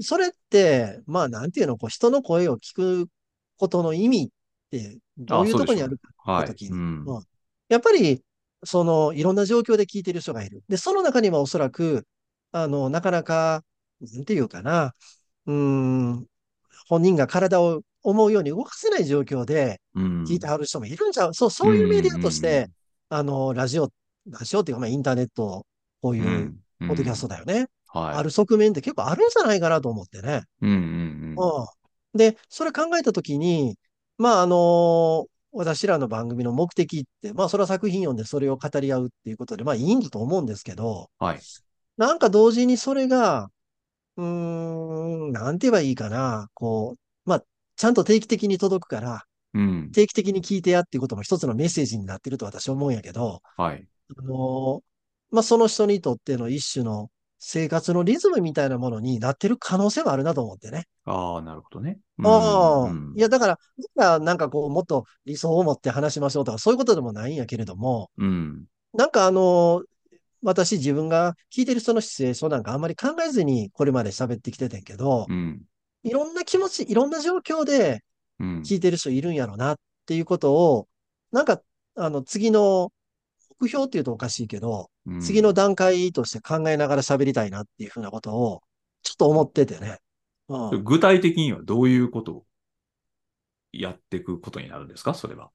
[0.00, 3.08] それって、まあなんていうの、こう人の声を聞く
[3.56, 4.28] ことの意味っ
[4.70, 6.46] て、どういうところにあるかはい。
[6.46, 7.04] 時にうん。
[7.06, 7.22] うん
[7.68, 8.22] やっぱり、
[8.64, 10.62] その、いろんな状況で聞いてる人がいる。
[10.68, 12.06] で、その中にはおそらく、
[12.52, 13.62] あの、なかなか、
[14.00, 14.94] なんていうかな、
[15.46, 16.26] うーん、
[16.88, 20.24] 本人が体を思うように動かせない状況でうん。
[20.24, 22.72] 聞いてはる人もいるんちゃう、そう、そういうメディアとしうんうんうんて、
[23.08, 23.90] あの、ラジオ、
[24.26, 25.66] ラジオっていうか、まあ、インターネット、
[26.00, 26.60] こういう、うん。
[26.86, 27.66] ポッドキャストだよね。
[27.86, 28.14] はい。
[28.16, 30.42] ある側面って結構あるんじゃないかなと思ってね。
[30.60, 30.78] うんうんう
[31.40, 31.62] ん。
[31.62, 31.64] う
[32.14, 32.18] ん。
[32.18, 33.78] で、それ考えたときに、
[34.18, 41.40] まあ、あの私らの番組の目的って、まあ、それは作品読んでそれを語り合うっていうことで、まあ、いいんだと思うんですけど、はい。
[41.96, 43.48] なんか同時にそれが、
[44.16, 47.44] うーん、なんて言えばいいかな、こう、まあ、
[47.76, 49.22] ちゃんと定期的に届くから、
[49.54, 49.90] うん。
[49.92, 53.86] 定期的に聞いてやっていうことも一つのメッセージになってると私は思うんやけど、はい。
[54.18, 54.82] あの
[55.30, 57.10] まあ、その人にとっての一種の
[57.46, 60.86] 生活のリズムみたいなものになってる可能性もあるなと思ってね。
[61.04, 61.98] ああ、なるほどね。
[62.22, 63.58] ああ、うんいや、だから、
[63.96, 68.64] だからなんかこう、もっと理想を持って話しましょうとか、そういうことでもないんやけれども、うん。
[68.94, 69.82] なんかあの、
[70.42, 75.62] 私自分が聞いてる人のシチュエーションなんかあんまり考えずにこれまで喋ってきててんけど、うん。
[76.02, 78.00] いろんな気持ち、いろんな状況で
[78.40, 78.62] うん。
[78.62, 79.76] 聞いてる人いるんやろなっ
[80.06, 80.88] ていうことを、
[81.30, 81.60] なんか、
[81.94, 82.90] あの、次の
[83.64, 88.62] 目標っていうとおかしいけど、うん次の段階として考えながら喋りたいなっていうふうなことを、
[89.02, 89.98] ちょっと思っててね。
[90.48, 90.84] うん。
[90.84, 92.44] 具体的にはどういうことを
[93.72, 95.14] やっていくことになるんですか？
[95.14, 95.50] それは。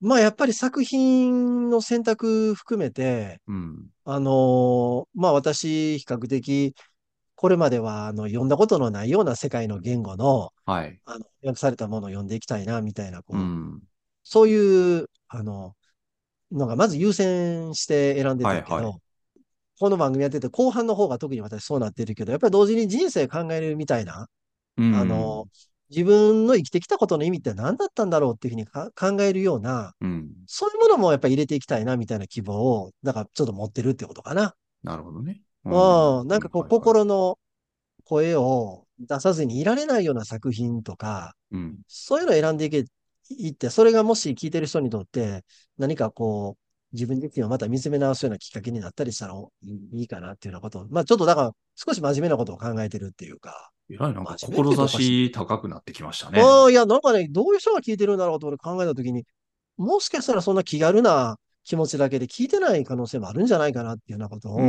[0.00, 3.86] まあやっぱり作品の選択含めて、うん。
[4.04, 6.74] あのーまあ私、比較的、
[7.36, 11.00] これまではあの読んだことのないような世界の言語のはい。
[11.04, 13.82] あの訳されたものを読んでいきたいな、みたいな、こう、うん。
[14.24, 15.74] そういう、あの、
[16.52, 18.94] のがまず優先して選んでたけど、はいはい
[19.80, 24.28] この番組やってて後半の方が特に私そうなってるけど、やっぱり同時に人生考えるみたいな、
[24.76, 25.46] うんあの、
[25.90, 30.30] 自分の生きてきたことの意味って何だったんだろうっていうふうにか考えるような、うん。
[30.46, 34.54] そういうものもやっぱり入れていきたいなみたいな希望を、だからちょっと持ってるってことかな。
[34.84, 35.42] なるほどね。
[35.64, 36.28] うん。
[36.28, 37.38] なんかこう、心の
[38.04, 41.78] 声を出さずにいられないような作品とか、うん。
[41.88, 42.84] そういうのを選んでいけ、
[43.30, 45.44] いって、それがもし聞いてる人にとって、
[45.78, 49.50] 何かこう、自分自身をまた見つめ直すようなきっかけになったりしたらお
[49.92, 50.86] いいかなっていうようなことを。
[50.90, 53.70] まあちょっとだから、少し真面目なことを考えてるっていうか。
[53.88, 56.40] いなんか志高くなってきましたね。
[56.40, 59.24] ああ、いや、なんかね、どういう人が聞いてるんだろうと俺考えたときに、
[59.76, 64.60] もしかしたらそんな気軽な気持ちだけで聞いてない可能性もあるんじゃないかなっていうようなことを。
[64.60, 64.62] あ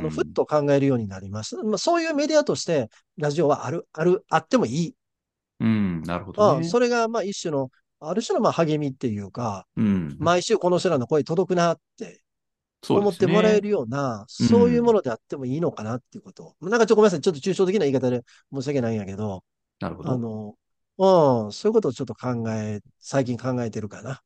[0.00, 1.62] の、ふっと考えるようになりました。
[1.62, 4.94] まあ、そういうメディアとして、ラジオはある、ある、あってもいい。
[5.60, 6.66] うん、なるほあどね。
[6.66, 10.16] あそれが、まあ、一種の、ある種の、まあ、励みっていうか、うん。
[10.18, 12.22] 毎週この人らの声届くなって
[12.88, 16.54] 思ってもらえるような、うんそういうものであってもいいのかなっていうこと。
[16.60, 17.20] なんかちょっとごめんなさい。
[17.20, 19.42] ちょっと抽象的な言い方で申し訳ないんやけど、
[19.80, 20.10] なるほど。
[20.12, 20.54] あの、
[20.98, 24.22] うん、そういうことをちょっと考え、最近考えてるかな。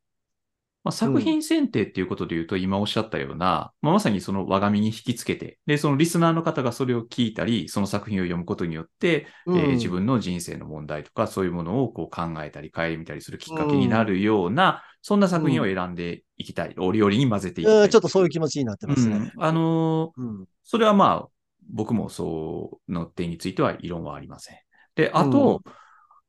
[0.83, 16.75] まあ、作品選定っていうことで言うと、今おっしゃったような、まあ、まさにその我が身に引きつけて、で、そのリスナーの方がそれを聞いたり、その作品を読むことによって、うんえー自分の人生の問題とか、そういうものをこう考えたり、顧みたりするきっかけになるような、そんな作品を選んでいきたい。
[16.79, 17.85] 折々に混ぜていきたい。
[17.85, 19.16] うん、ちょっとそういう気持ちになってますね。
[19.16, 20.45] うんあのーうん。
[20.64, 21.29] それはまあ、
[21.73, 24.57] 僕もそうの点については異論はありません。
[24.95, 25.62] で、あと、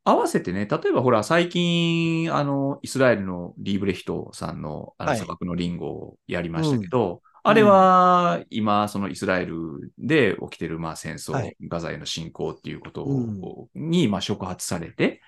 [0.04, 5.18] 合わせてね、例えばほら、最近、あの、イスラエルのリーブレヒトさんの、あの、はい。
[5.18, 7.20] 砂漠のリンゴをやりましたけど、ん。
[7.44, 11.56] あれは、今、そのイスラエルで起きてる、まあ、戦争、はい。
[11.68, 13.42] ガザへの侵攻っていうことうん。
[13.76, 15.22] に、まあ、触発されて、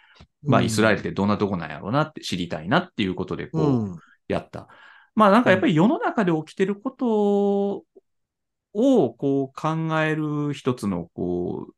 [0.45, 3.99] まあ、イスラエルルってどんなとこなんやろうなって知りたいなっていうことで、こう、うん。
[4.27, 4.67] やった。
[5.15, 7.85] まあなんかやっぱり世の中で起きてること
[8.73, 11.73] をこう考える一つのこう、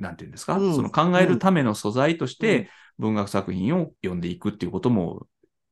[0.00, 5.26] なんていうんですか、うんその考えるための素材としうんて文学作品を読んでいくっていうことも、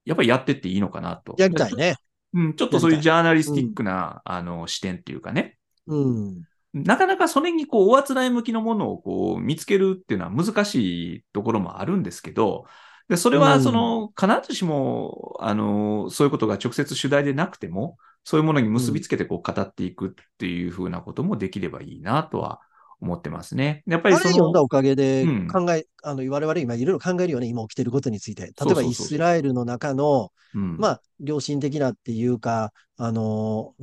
[0.05, 1.35] やっぱりやってっていいのかなと。
[1.39, 1.97] やりたいね。
[2.35, 5.59] うん、ちょっとそういうジャーナリスティックな、あの視点っていうかね。
[5.87, 6.43] うん。
[6.75, 12.65] なかなかそれにこう、おあつらい向きのものをこう、見つけるっていうのは難しいところもあるんですけど、
[13.09, 22.61] でそれはその、必ずしも、あの、そういうことが直接主題でなくても、そういうものに結びつけてこう、語っていくっていうふうなこともできればいいなとは
[23.01, 23.83] 思ってますね。
[23.87, 28.43] やっぱりその、読んだおかげでうん考え、あの、我々今いろいろ考えるよね、今起きてることについて。
[28.43, 33.75] 例えばイスラエルの中の、うん、まあ、良心的なっていうか、あの、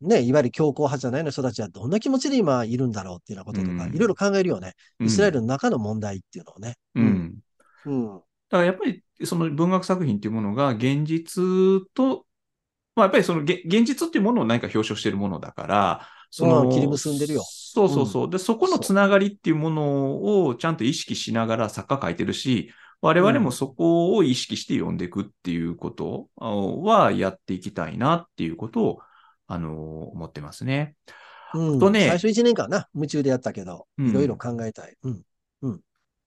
[0.00, 4.74] ね、いわゆる強硬派じゃないような人たちはどんな気持ちで今いるんだろうっていうようなこととか、うんいろいろ考えるよね。
[5.00, 6.76] イスラエルの中の問題っていうのをね。
[6.94, 7.42] うん、
[7.86, 8.12] うん。
[8.12, 8.16] うん。
[8.16, 12.26] だからやっぱりその文学作品っていうものが現実と、
[12.96, 18.30] まあやっぱりそのげ現実っていうものを何か表彰しているものだから、その、うん切り結んでるよそうそうそう。
[18.30, 28.98] で、そこのつながりっていうものをちゃんと意識しながら作家書いてるし、我々もそこを意識して読んでいくっていうことはやっていきたいなっていうことを、
[29.46, 30.96] あの、思ってますね。
[31.54, 31.78] うん。
[31.78, 34.96] とね最初1年間な、夢中でやったけど、うんいろいろ考えたい。
[35.02, 35.22] うん。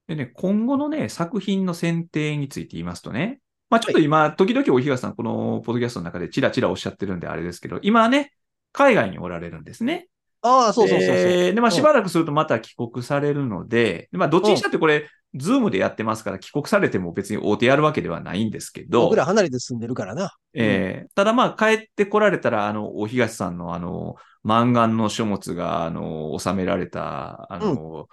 [0.07, 8.31] でね、今後のね、作品の選定について言いますとね、まあちょっと今、時々お東さん、このポッドキャストの中でチラチラおっしゃってるんであれですけど、今ね、
[8.71, 10.07] 海外におられるんですね。
[10.41, 11.33] ああ、そうそうそうそう。
[11.33, 20.31] でで、まあうんしばらくするとまた帰国されるので、でまあどっちにしたってこれ、ズームでやってますから、帰国されても別に大手やるわけではないんですけど、僕ら離れて住んでるからな。
[20.53, 28.07] えーただまあ帰ってこられたら、あの、お東さんのあの、満願の書物が、あの、収められた、あの、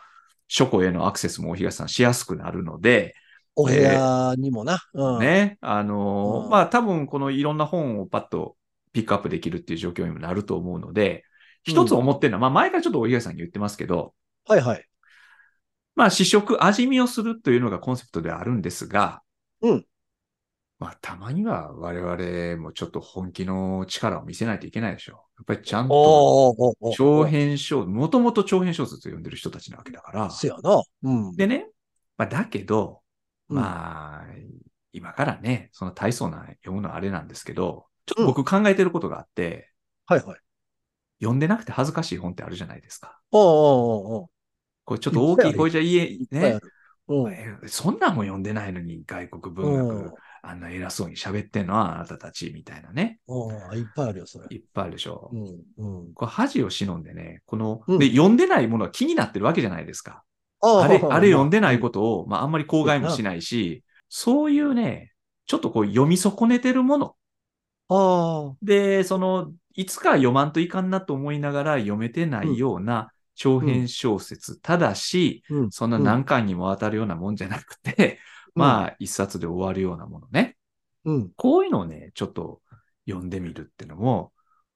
[0.48, 3.14] 書庫へのアクセスもお東さんしやすくなるので、
[3.56, 4.80] お部屋にもな。
[4.94, 5.20] うん。
[5.20, 8.56] ね、あの、うんまあ多分このいろんな本をパッと
[8.94, 11.24] ピックアップできるっていう状況にもなると思うので、
[11.64, 14.14] 一つ思ってるのは、まあ前からちょっとお東さんに言ってますけど、
[14.46, 14.84] はいはい。
[15.96, 19.22] まあ試食、味見をするというのがコンセプトではあるんですが、
[19.60, 19.86] うん。
[20.78, 25.16] まあたまには我々もちょっと本気の力を見せないといけないでしょう。
[25.38, 30.30] やっぱりちゃんと長編小、もともと長編小説を読んでる人たちなわけだから。
[30.30, 30.82] そやな。
[31.02, 31.36] うん。
[31.36, 31.68] でね、
[32.16, 33.00] まあだけど、
[33.48, 34.24] うんまあ、
[34.92, 39.70] 今からね、その大層な読むのはあれなんですけど、ちょっと僕考えてることがあって、
[40.06, 40.38] はいはい。
[41.20, 43.18] 読んでなくて恥ずかしい本ってあるじゃないですか。
[43.30, 44.30] おーおーおーお
[44.84, 46.60] これちょっと大きい声じゃ言え、ね。
[47.66, 50.12] そんなんも読んでないのに外国文学、うん
[50.46, 53.18] あんな偉そうに喋ってんのはあなたたちみたいなね。
[53.72, 54.46] いっぱいあるよ、それ。
[54.50, 55.30] いっぱいあるでしょ。
[55.32, 56.02] うん。
[56.04, 56.12] うん。
[56.12, 60.22] これ恥を忍んでね、この、うんで、読んでないものは気になってるわけじゃないですか。
[60.60, 65.12] あれ、あれ読んでないこととを、まあ、あんまり口外もしないし、そういうね、
[65.46, 67.16] ちょっとこう読み損ねてるもの。
[67.88, 68.56] ああ。
[68.62, 74.60] で、その、いつか読まんといかんなと思いながら読めてないような長編小説。
[74.60, 75.70] ただし、うん。
[75.70, 78.20] そんな何巻にもわたるようなもんじゃなくて、
[78.54, 80.56] まあ、一冊で終わるようなものね。
[81.04, 81.30] うん。
[81.36, 82.60] こういうのをね、ちょっと
[83.06, 84.32] 読んでみるってのも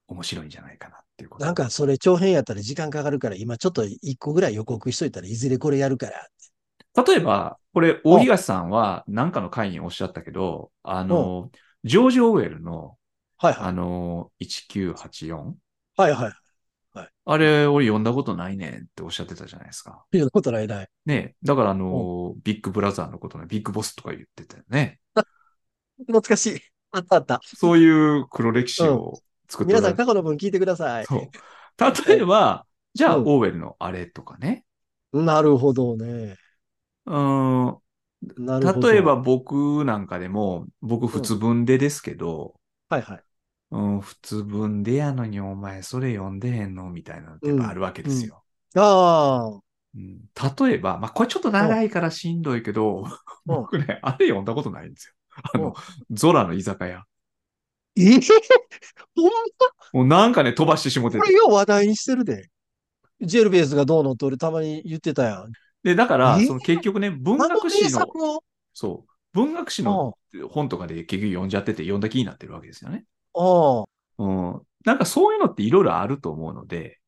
[0.09, 1.45] 面白いんじゃないかなっっていうこと。
[1.45, 7.05] なんかそれ長編やったら時間かかるから、今ちょっと一個ぐらい予告しといたらいずれこれやるから。
[7.05, 11.51] 例えば、これ、大東さんは何かの会におっしゃったけど、あの、
[11.85, 12.98] ジョージ・オーウェルの、あ
[13.39, 13.73] はいはい。
[13.73, 15.57] の、1984?
[15.97, 16.33] はいはい。
[17.31, 20.05] あれ、俺読んだことないねんっておっしゃってたじゃないですか。
[20.13, 20.89] いうことないない。
[21.05, 24.99] ねだからあの、ビッグブラザーのことね、ビッグボスとか言ってたよね。
[25.99, 26.61] 懐かしい。
[26.91, 27.41] あったあった。
[27.45, 31.05] そういう黒歴史を作って皆さんおられ過去の分聞いてください。
[31.05, 32.09] そう。
[32.09, 34.65] 例えば、じゃあ、うんオーウェルのあれとかね。
[35.13, 36.37] なるほどね。
[37.05, 37.79] うーん。
[38.39, 42.55] 例えば、僕なんかでも、僕普通文でですけど、
[42.89, 43.28] はいはい。
[43.71, 48.43] うん、普通文でやのにお前それ読んでへんのみたいなのってやっぱあるわけですよ。
[48.77, 49.47] ああ。
[49.49, 49.63] うん
[50.61, 53.05] 例えば、まあ、これちょっと長いからしんどいけど、
[53.47, 55.15] 僕ね、あれ読んだことないんですよ。
[55.55, 55.75] あの、
[56.11, 57.05] ゾラの居酒屋。
[57.97, 58.21] ええ？
[59.17, 59.31] ほんま？
[59.93, 61.23] もうなんかね、飛ばしてしもてて。
[61.23, 62.49] これよう話題にしてるで。
[63.21, 65.53] ジェルベースがどうのって俺たまに言ってたやん。
[65.83, 68.07] で、だから、えその結局ね、文学史の、
[68.73, 70.17] そう、文学史の
[70.51, 73.05] 本とかで結局読んじゃってて、読んだ気になってるわけですよね。
[73.35, 73.85] ああ。
[74.19, 74.63] うん。
[74.85, 76.99] なんかそういうのっていろいろあると思うので、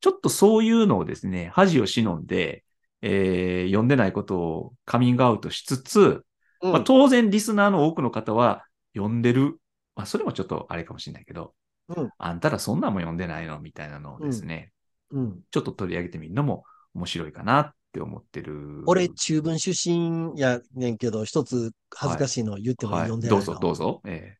[0.00, 2.64] ちょっとそういうのをですね、恥を忍んで、
[3.02, 6.24] えー読んでないことをカミングアウトしつつ、
[6.62, 8.64] うんまあ、当然リスナーの多くの方は
[8.94, 9.58] 読んでる。
[9.96, 11.54] まあ、それもちょっとあれかもしれないけど、
[11.88, 13.58] うんあんたらそんなんも読んでないの？
[13.58, 14.72] みたいなのをですね、
[15.10, 15.40] うん。
[15.50, 16.64] ちょっと取り上げてみるのも
[16.94, 18.82] 面白いかなって思ってる。
[18.86, 24.00] 俺、中文出身やねんけど、一つ恥ずかしいの言ってもはい読んでないの、どうぞどうぞ。
[24.04, 24.36] え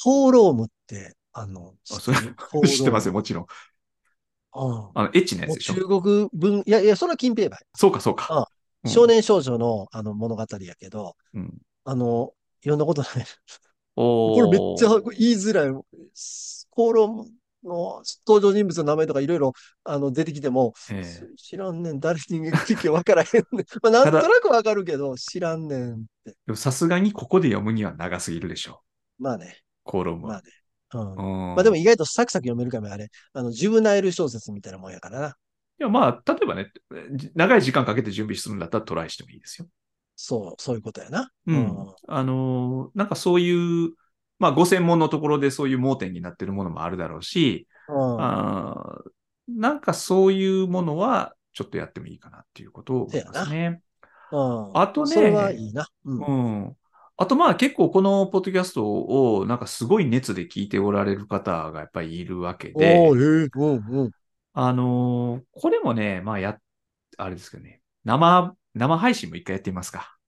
[0.00, 2.18] ホーロームって、あの、えあそれ
[2.68, 3.44] 知ってますよ、もちろん。
[3.44, 3.48] うん
[4.54, 5.74] あの、エッチなやつでしょ。
[5.74, 7.56] 中国文、いやいや、それは金平梅。
[7.74, 8.36] そうか、そうか。
[8.36, 8.44] うん
[8.84, 11.56] 少年少女のあの物語やけど、うん。
[11.84, 13.10] あの、読んだことない。
[13.94, 15.84] おこれめっちゃー言いづらい。
[16.70, 17.30] 口論
[17.64, 19.52] の登場人物の名前とかいろいろ
[19.84, 23.66] あの出てきても、ええ知らんねん、誰に聞け分からへんねん。
[23.82, 26.30] まあ、なんとなく分かるけど、知らんねんって。
[26.30, 28.82] でもさすがにここで読むには長すぎるでしょ
[29.18, 29.58] まあね。
[29.84, 29.90] う。
[29.90, 30.50] コロムはまあね。。
[30.94, 31.12] うん。
[31.12, 33.08] うんまあでも意外とサクサク読めるかもあれ。
[33.32, 35.28] あの、ジュブナイル小説みたいなもんやからな。
[35.28, 35.32] い
[35.78, 36.72] や、まあ、例えばね、
[37.12, 39.68] じ長い時間かけて準備するんだったらトライしてもいいですよ。
[40.16, 41.30] そう、そういうことやな。
[41.46, 41.94] うん。
[42.08, 43.90] あのーなんかそういう、
[44.38, 48.20] まあ、ご専門のところでそういう盲点になってるものもあるだろうし、うん。
[48.22, 49.10] あー
[49.48, 53.82] なんかそういうものはちょっとやってもいいかなっていうことを思いますね。
[54.30, 54.78] うん。
[54.78, 55.86] あとねそれはいいな。
[56.04, 56.24] うん。
[56.24, 56.76] うん。
[57.16, 59.04] あとまあ結構このポッドキャスト
[59.36, 64.10] をなんかすごい熱で聞いておられる方がやっぱりいるわけで、おーえーうんうん。
[64.54, 66.58] あのーこれもね、まあや、
[67.18, 70.18] あれですけどね、生、生配信も一回やってみますか。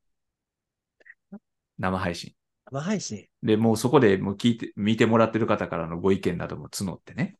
[1.78, 2.34] 生配信。
[2.70, 3.26] 生配信。
[3.42, 7.36] で、もうそこでもう聞いて、見てもらってる方からのご意見なども募ってね。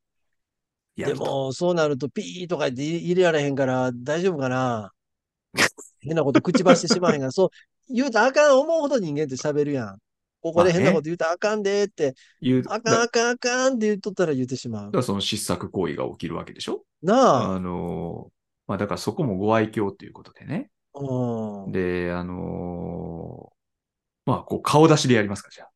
[1.02, 4.92] でも、そうなると、ピーとか言って入れられへんから、大丈夫かな
[6.00, 7.50] 変なこと口ばしてしまへんが、そう、
[7.88, 9.98] 言うたらあかん思うほど人間って喋るやん。
[10.40, 12.14] ここで変なこと言うたらあかんでって、
[12.68, 14.96] あかんあかんあかんって言っとったら言ってしまうだか。
[14.98, 16.84] らその失策行為が起きるわけでしょ？
[17.02, 17.54] なあ。
[17.54, 18.34] あのー
[18.66, 20.70] まあだからそこもご愛嬌ということでね。
[20.94, 21.72] うん。
[21.72, 25.68] で、あのーまあこう顔出しでやりますか、じゃあ。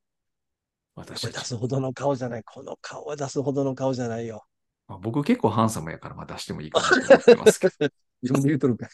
[0.94, 2.42] 私出すほどの顔じゃない。
[2.44, 4.44] この顔は出すほどの顔じゃないよ。
[4.86, 7.74] まあ、僕結構ハンサムやから、まあ出してもいいかなと思ってますけど。
[8.22, 8.88] 自分で言うとるか。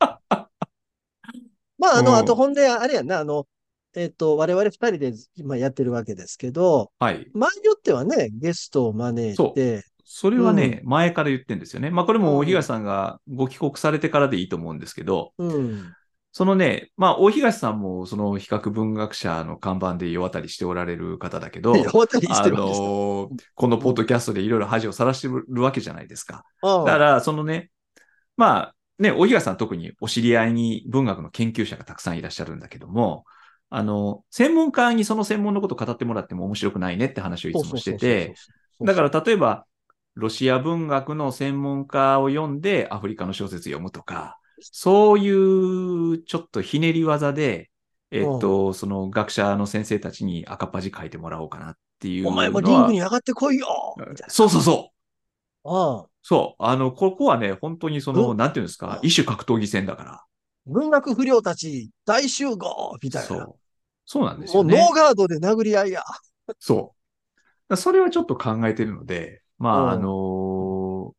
[1.90, 3.46] まあ、あの、うんあと、ほんで、あれやんな、あの、
[3.94, 7.28] えっと、我々二人で今やってるわけですけど、はい。
[7.34, 11.90] 場合によってはね、ゲストを招いて、それはね、前から言ってんですよね。
[11.90, 15.92] まあこれも大東さんがご帰国されてからでいいと思うんですけど、うん。
[16.32, 26.44] そのね、まあ大東さんもその比較文学者の看板で世渡りしておられる方だけど、 あのーこのポッドキャストでいろいろ恥をさらしてるわけじゃないですか。
[26.62, 27.70] うんだから、そのね、
[28.36, 33.24] まあ、ね、大東さん特にお知り合いに文学の研究者がたくさんいらっしゃるんだけども、
[33.70, 38.34] あの、専門家にその専門のことを語ってもらっても面白くないねって話をいつもしてて、
[38.80, 39.64] だから例えば、
[40.14, 47.70] ロシア文学の専門家を読んでアフリカの小説読むとか、そういうちょっとひねり技で、
[48.10, 52.28] えっと、その学者の先生たちに赤っ端書いてもらおうかなっていう。
[52.28, 54.24] お前もリングに上がってこいよみたいな。
[54.28, 54.90] そうそうそ
[55.64, 55.70] う。
[55.70, 56.62] うんそう。
[56.62, 60.24] あの、ここはね、本当にその、うんなんていうんですか、うん異種格闘技戦だから。
[60.66, 63.28] 文学不良たち大集合みたいな。
[63.28, 63.54] そう。
[64.04, 64.88] そうなんですもうノよね。
[64.92, 66.02] ーガードで殴り合いや。
[66.58, 67.00] そう。
[67.68, 71.14] だそれはちょっと考えてるので、まあ、うんあのー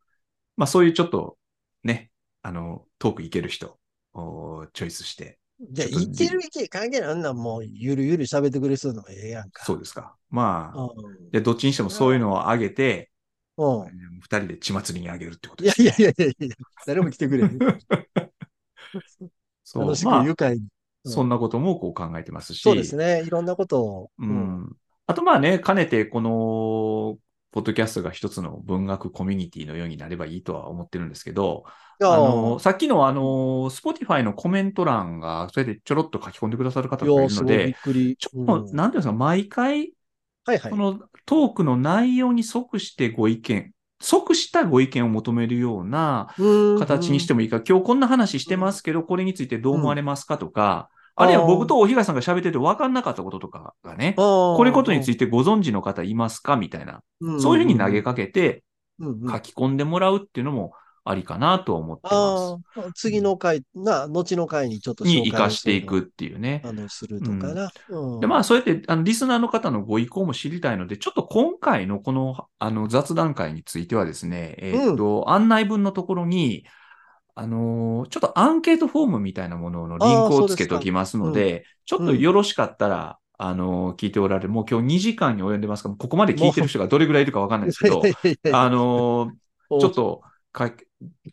[0.57, 1.37] まあそういうちょっと、
[1.83, 2.11] ね、
[2.43, 3.79] あの、トークいける人
[4.13, 9.63] をチョイスして、じゃあ、ちょっと言ってる意見関係ないあんなんもう、ゆるゆる喋ってくれそうなのがええやんか。
[9.65, 10.15] そうですか。
[10.29, 13.10] まあ、うんで、どっちにしてもそういうのを上げて、
[13.61, 14.19] うん。
[14.19, 15.95] 二人で血祭りにあげるってこといやです、ね。
[15.97, 16.55] いやいやいやいや、
[16.85, 17.59] 誰も来てくれへん。
[19.63, 20.59] そう楽しくまあ愉快に。
[20.59, 20.67] うん
[21.03, 22.61] そんなこともこう考えてますし。
[22.61, 23.23] そうですね。
[23.25, 24.11] いろんなことを。
[24.19, 24.23] う。
[24.23, 24.71] ん。
[25.07, 27.17] あとまあね、かねてこの、
[27.51, 31.63] ポッドキャストが一つの文学コミュニティのようになればいいとは思ってるんですけど、
[32.01, 33.21] あの、さっきのあの、
[33.71, 38.15] Spotify のコメント欄が、それでちょろっと書き込んでくださる方がいるのすごいびっで、くり。
[38.15, 39.91] ちょっと、うんなんていうんですか、毎回、
[40.45, 40.71] はいはい。
[40.71, 40.77] そ。
[40.77, 43.71] のトークの内容に即してご意見、
[44.01, 46.33] 即したご意見を求めるような
[46.79, 47.37] 形にしても。
[47.37, 51.25] もいいか、今日こんな話してますけど、これについてどう思われますかとか、うん。
[51.25, 58.63] あるいは僕とお東さんが喋ってて分かんなかったこととかがね、ここれことについいてご存知の方いますかみたいな、てそういうふうに投げかけて
[58.99, 60.73] 書き込んでもらうっていうのも
[61.03, 65.11] ありかなと思ってまああ、次の回、な、後の回にちょっとす。
[65.11, 66.61] に紹介活かしていくっていうね。
[66.63, 67.71] あの、するとかな。
[67.89, 68.21] うん。
[68.21, 76.65] で、まあ、そうやって、あの、リスナーの方のご意向も知りたいので、ちょっと今回のこの、あの、雑談会についてはですね、えーっと、案内文のところに、
[77.35, 88.11] あのーちょっとアンケートフォームみたいなもののリンクをつけておきますので、ちょっとよろしかったら、あのー聞いておられる、もう今日2時間に及んでますから、ここまで聞いてる人がどれぐらいいるかわかんないですけど、
[88.49, 89.35] あのー
[89.77, 90.21] ちょっと
[90.51, 90.71] か、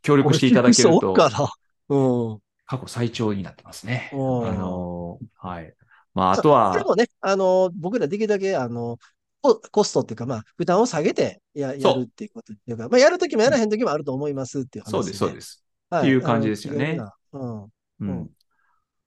[0.03, 1.49] 協力していただけるとそう、かな。
[1.89, 2.39] うん。
[2.67, 4.11] 過去最長になってますね。
[4.13, 5.75] あうんのーはい。
[6.15, 8.99] まあ、あとでは、もね、あの、僕らできるだけ、あの、
[9.41, 15.65] ココストっていうか、まあ、負担を下げてややるっていうことっていうか、まあ、やるときもやらへんときもあると思いますっていう話そうです、そうです。
[15.91, 17.01] はっていう感じですよね
[17.33, 18.31] うん。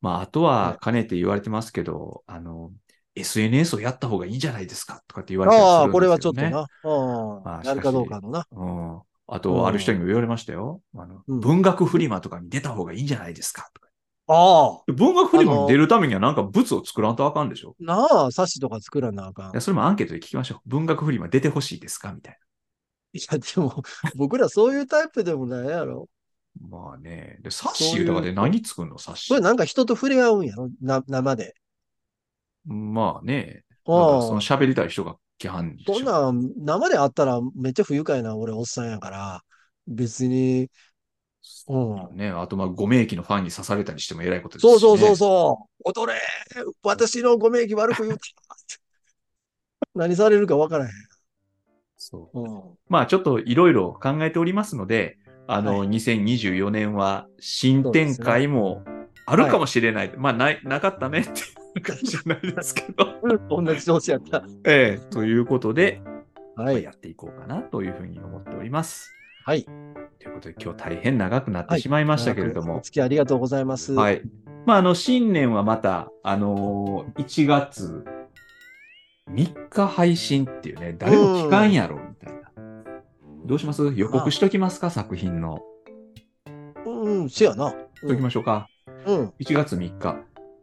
[0.02, 2.72] まあ、あとは、はいかねて言われてますけど、あの、
[3.16, 5.84] SNS をやった方がいいんじゃないですかとかって言われてるんですよ、ね。
[5.84, 6.48] ああ、これはちょっとな。
[6.50, 7.44] うん。
[7.44, 8.48] まあやるかどうかのな。
[8.52, 9.02] うん。
[9.34, 10.82] あうんと、ある人にも言われましたよ。
[10.94, 13.88] あのうん文学フリマとかに出た方がいいんじゃないですかとか。
[14.28, 14.92] ああ。
[14.92, 17.76] 文学フリマに出るためにはなんか物を作らんとあかんでしょ。
[17.80, 19.52] なあ、冊子とか作らなあかん。
[19.52, 20.60] いや、それもアンケートで聞きましょう。
[20.66, 22.40] 文学フリマ出てほしいですかみたい
[23.14, 23.84] いや、でも、
[24.16, 26.10] 僕らそういうタイプでもないやろ。
[26.62, 26.68] な。
[26.68, 27.40] まあね。
[27.42, 28.98] で、冊子とかで何作るの？
[28.98, 29.42] 冊子これ。
[29.42, 30.70] なんか人と触れ合うんやろ？
[30.82, 31.56] な、生で。
[32.66, 33.64] まあね。
[33.86, 39.42] だからその喋りたい人が来はんでしょそんなん、生で会ったらめっちゃ不愉快な俺おっさんやから、
[39.88, 40.70] 別に、
[41.68, 42.18] うん。
[42.18, 42.30] ね。
[42.30, 44.80] あと、まあ、ご名機のファンに刺されたりしても偉いことですし、ね。
[44.80, 45.90] そうそうそうそう。
[45.90, 46.20] 踊れ
[46.84, 48.24] 私のご名義悪く言うた。
[49.96, 50.92] 何されるか分からへん。
[51.98, 52.40] そう。
[52.40, 52.62] うん。
[52.90, 55.18] まあ、ちょっといろいろ考えておりますので、
[55.48, 58.84] あの、はい2024年は新展開も
[59.26, 60.14] あるかもしれない。
[60.16, 61.32] まあ、ない、なかったねって
[61.80, 63.08] 感じじゃないですけど。
[63.64, 64.44] 同じ調子やった。
[64.66, 66.02] ええということで、
[66.56, 66.84] はい。
[66.84, 69.12] やっていこうかなというふうに思っております。
[69.46, 69.64] はい。
[69.64, 69.70] と
[70.28, 73.94] いうことで、今日大変長くなってしまいましたけれども長くお、付き合いありがとうございます。。
[73.94, 74.22] はいい。
[74.66, 78.06] まあ、あの、新年はまた、あのー1月
[79.32, 82.52] 3日配信っていうね、誰も聞かんやろ、みたいな。
[83.46, 83.94] どうします？
[83.96, 85.64] 予告しときますか、作品の。
[86.86, 87.70] うん、せやな。
[87.70, 88.68] しときましょうか。
[89.08, 89.34] うん。
[89.40, 90.20] 1月3日。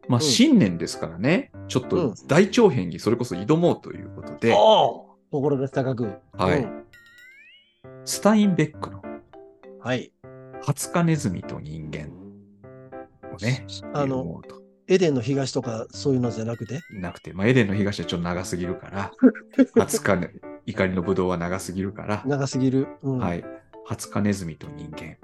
[0.09, 6.13] まあ、ん新年ですからね、ちょっうんと大長編にそれこそ挑もうということで、おお志高く。
[6.37, 6.85] はいうん
[8.05, 9.03] スタインベックの
[9.81, 10.13] はい。
[10.63, 12.11] ハツカネズミと人間
[13.33, 14.41] をね、あの。
[14.89, 16.81] エデンの東とかそういうのじゃなくて？
[16.91, 19.13] なくて、まあ、エデンの東はちょっと長すぎるから、
[19.77, 20.31] ハツカネ、
[20.65, 22.89] 怒りのブドウは長すぎるから、長すぎる。
[23.03, 23.19] うん。
[23.19, 23.45] はい。
[23.85, 25.19] ハツカネズミと人間。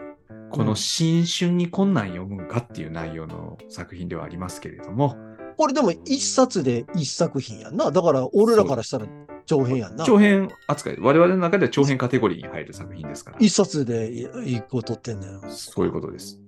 [0.55, 5.16] この新春にこんなん読むんかっていう内容の作品ではありますけれども、
[5.57, 7.90] これでも一冊で一作品やんな。
[7.90, 9.07] だから俺らからしたら
[9.46, 10.05] 長編やんな。
[10.05, 14.12] 長編扱い、我々の中では長編カテゴリーに入る作品ですから、一冊で
[14.46, 15.40] 一個取ってんだよ。
[15.48, 16.40] そういうことです。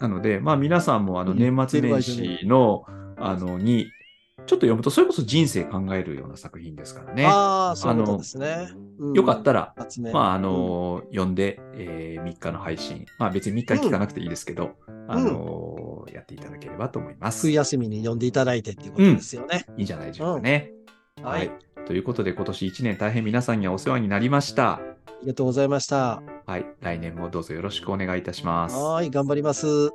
[0.00, 2.84] なので、まあ皆さんもあの言年末年始の、
[3.16, 3.86] あの、に、
[4.48, 7.26] ちょっと読むと、それこそ人生考えるような作品ですからね。
[7.26, 8.70] ああ、そういうことですね。
[8.98, 9.74] うんよかったら、
[10.12, 13.06] まあ、あの読んで、えー3日の配信。
[13.18, 14.72] まあ別に3日聞かなくていいですけど、
[15.06, 17.42] あのやっていただければと思います。
[17.42, 19.66] 冬い休みに読んでいただいてっていうことですよね。
[19.76, 20.72] いんじゃないでしょうかね。
[21.22, 21.50] ははいい。
[21.86, 24.74] ということで、今年1年大変皆さんにはお世話になりました。
[24.74, 24.80] あ
[25.22, 26.22] りがとうございました。
[26.46, 26.66] はい。
[26.80, 28.76] 来年もどうぞよろしくお願いいたします。
[28.76, 29.90] はい、頑張ります。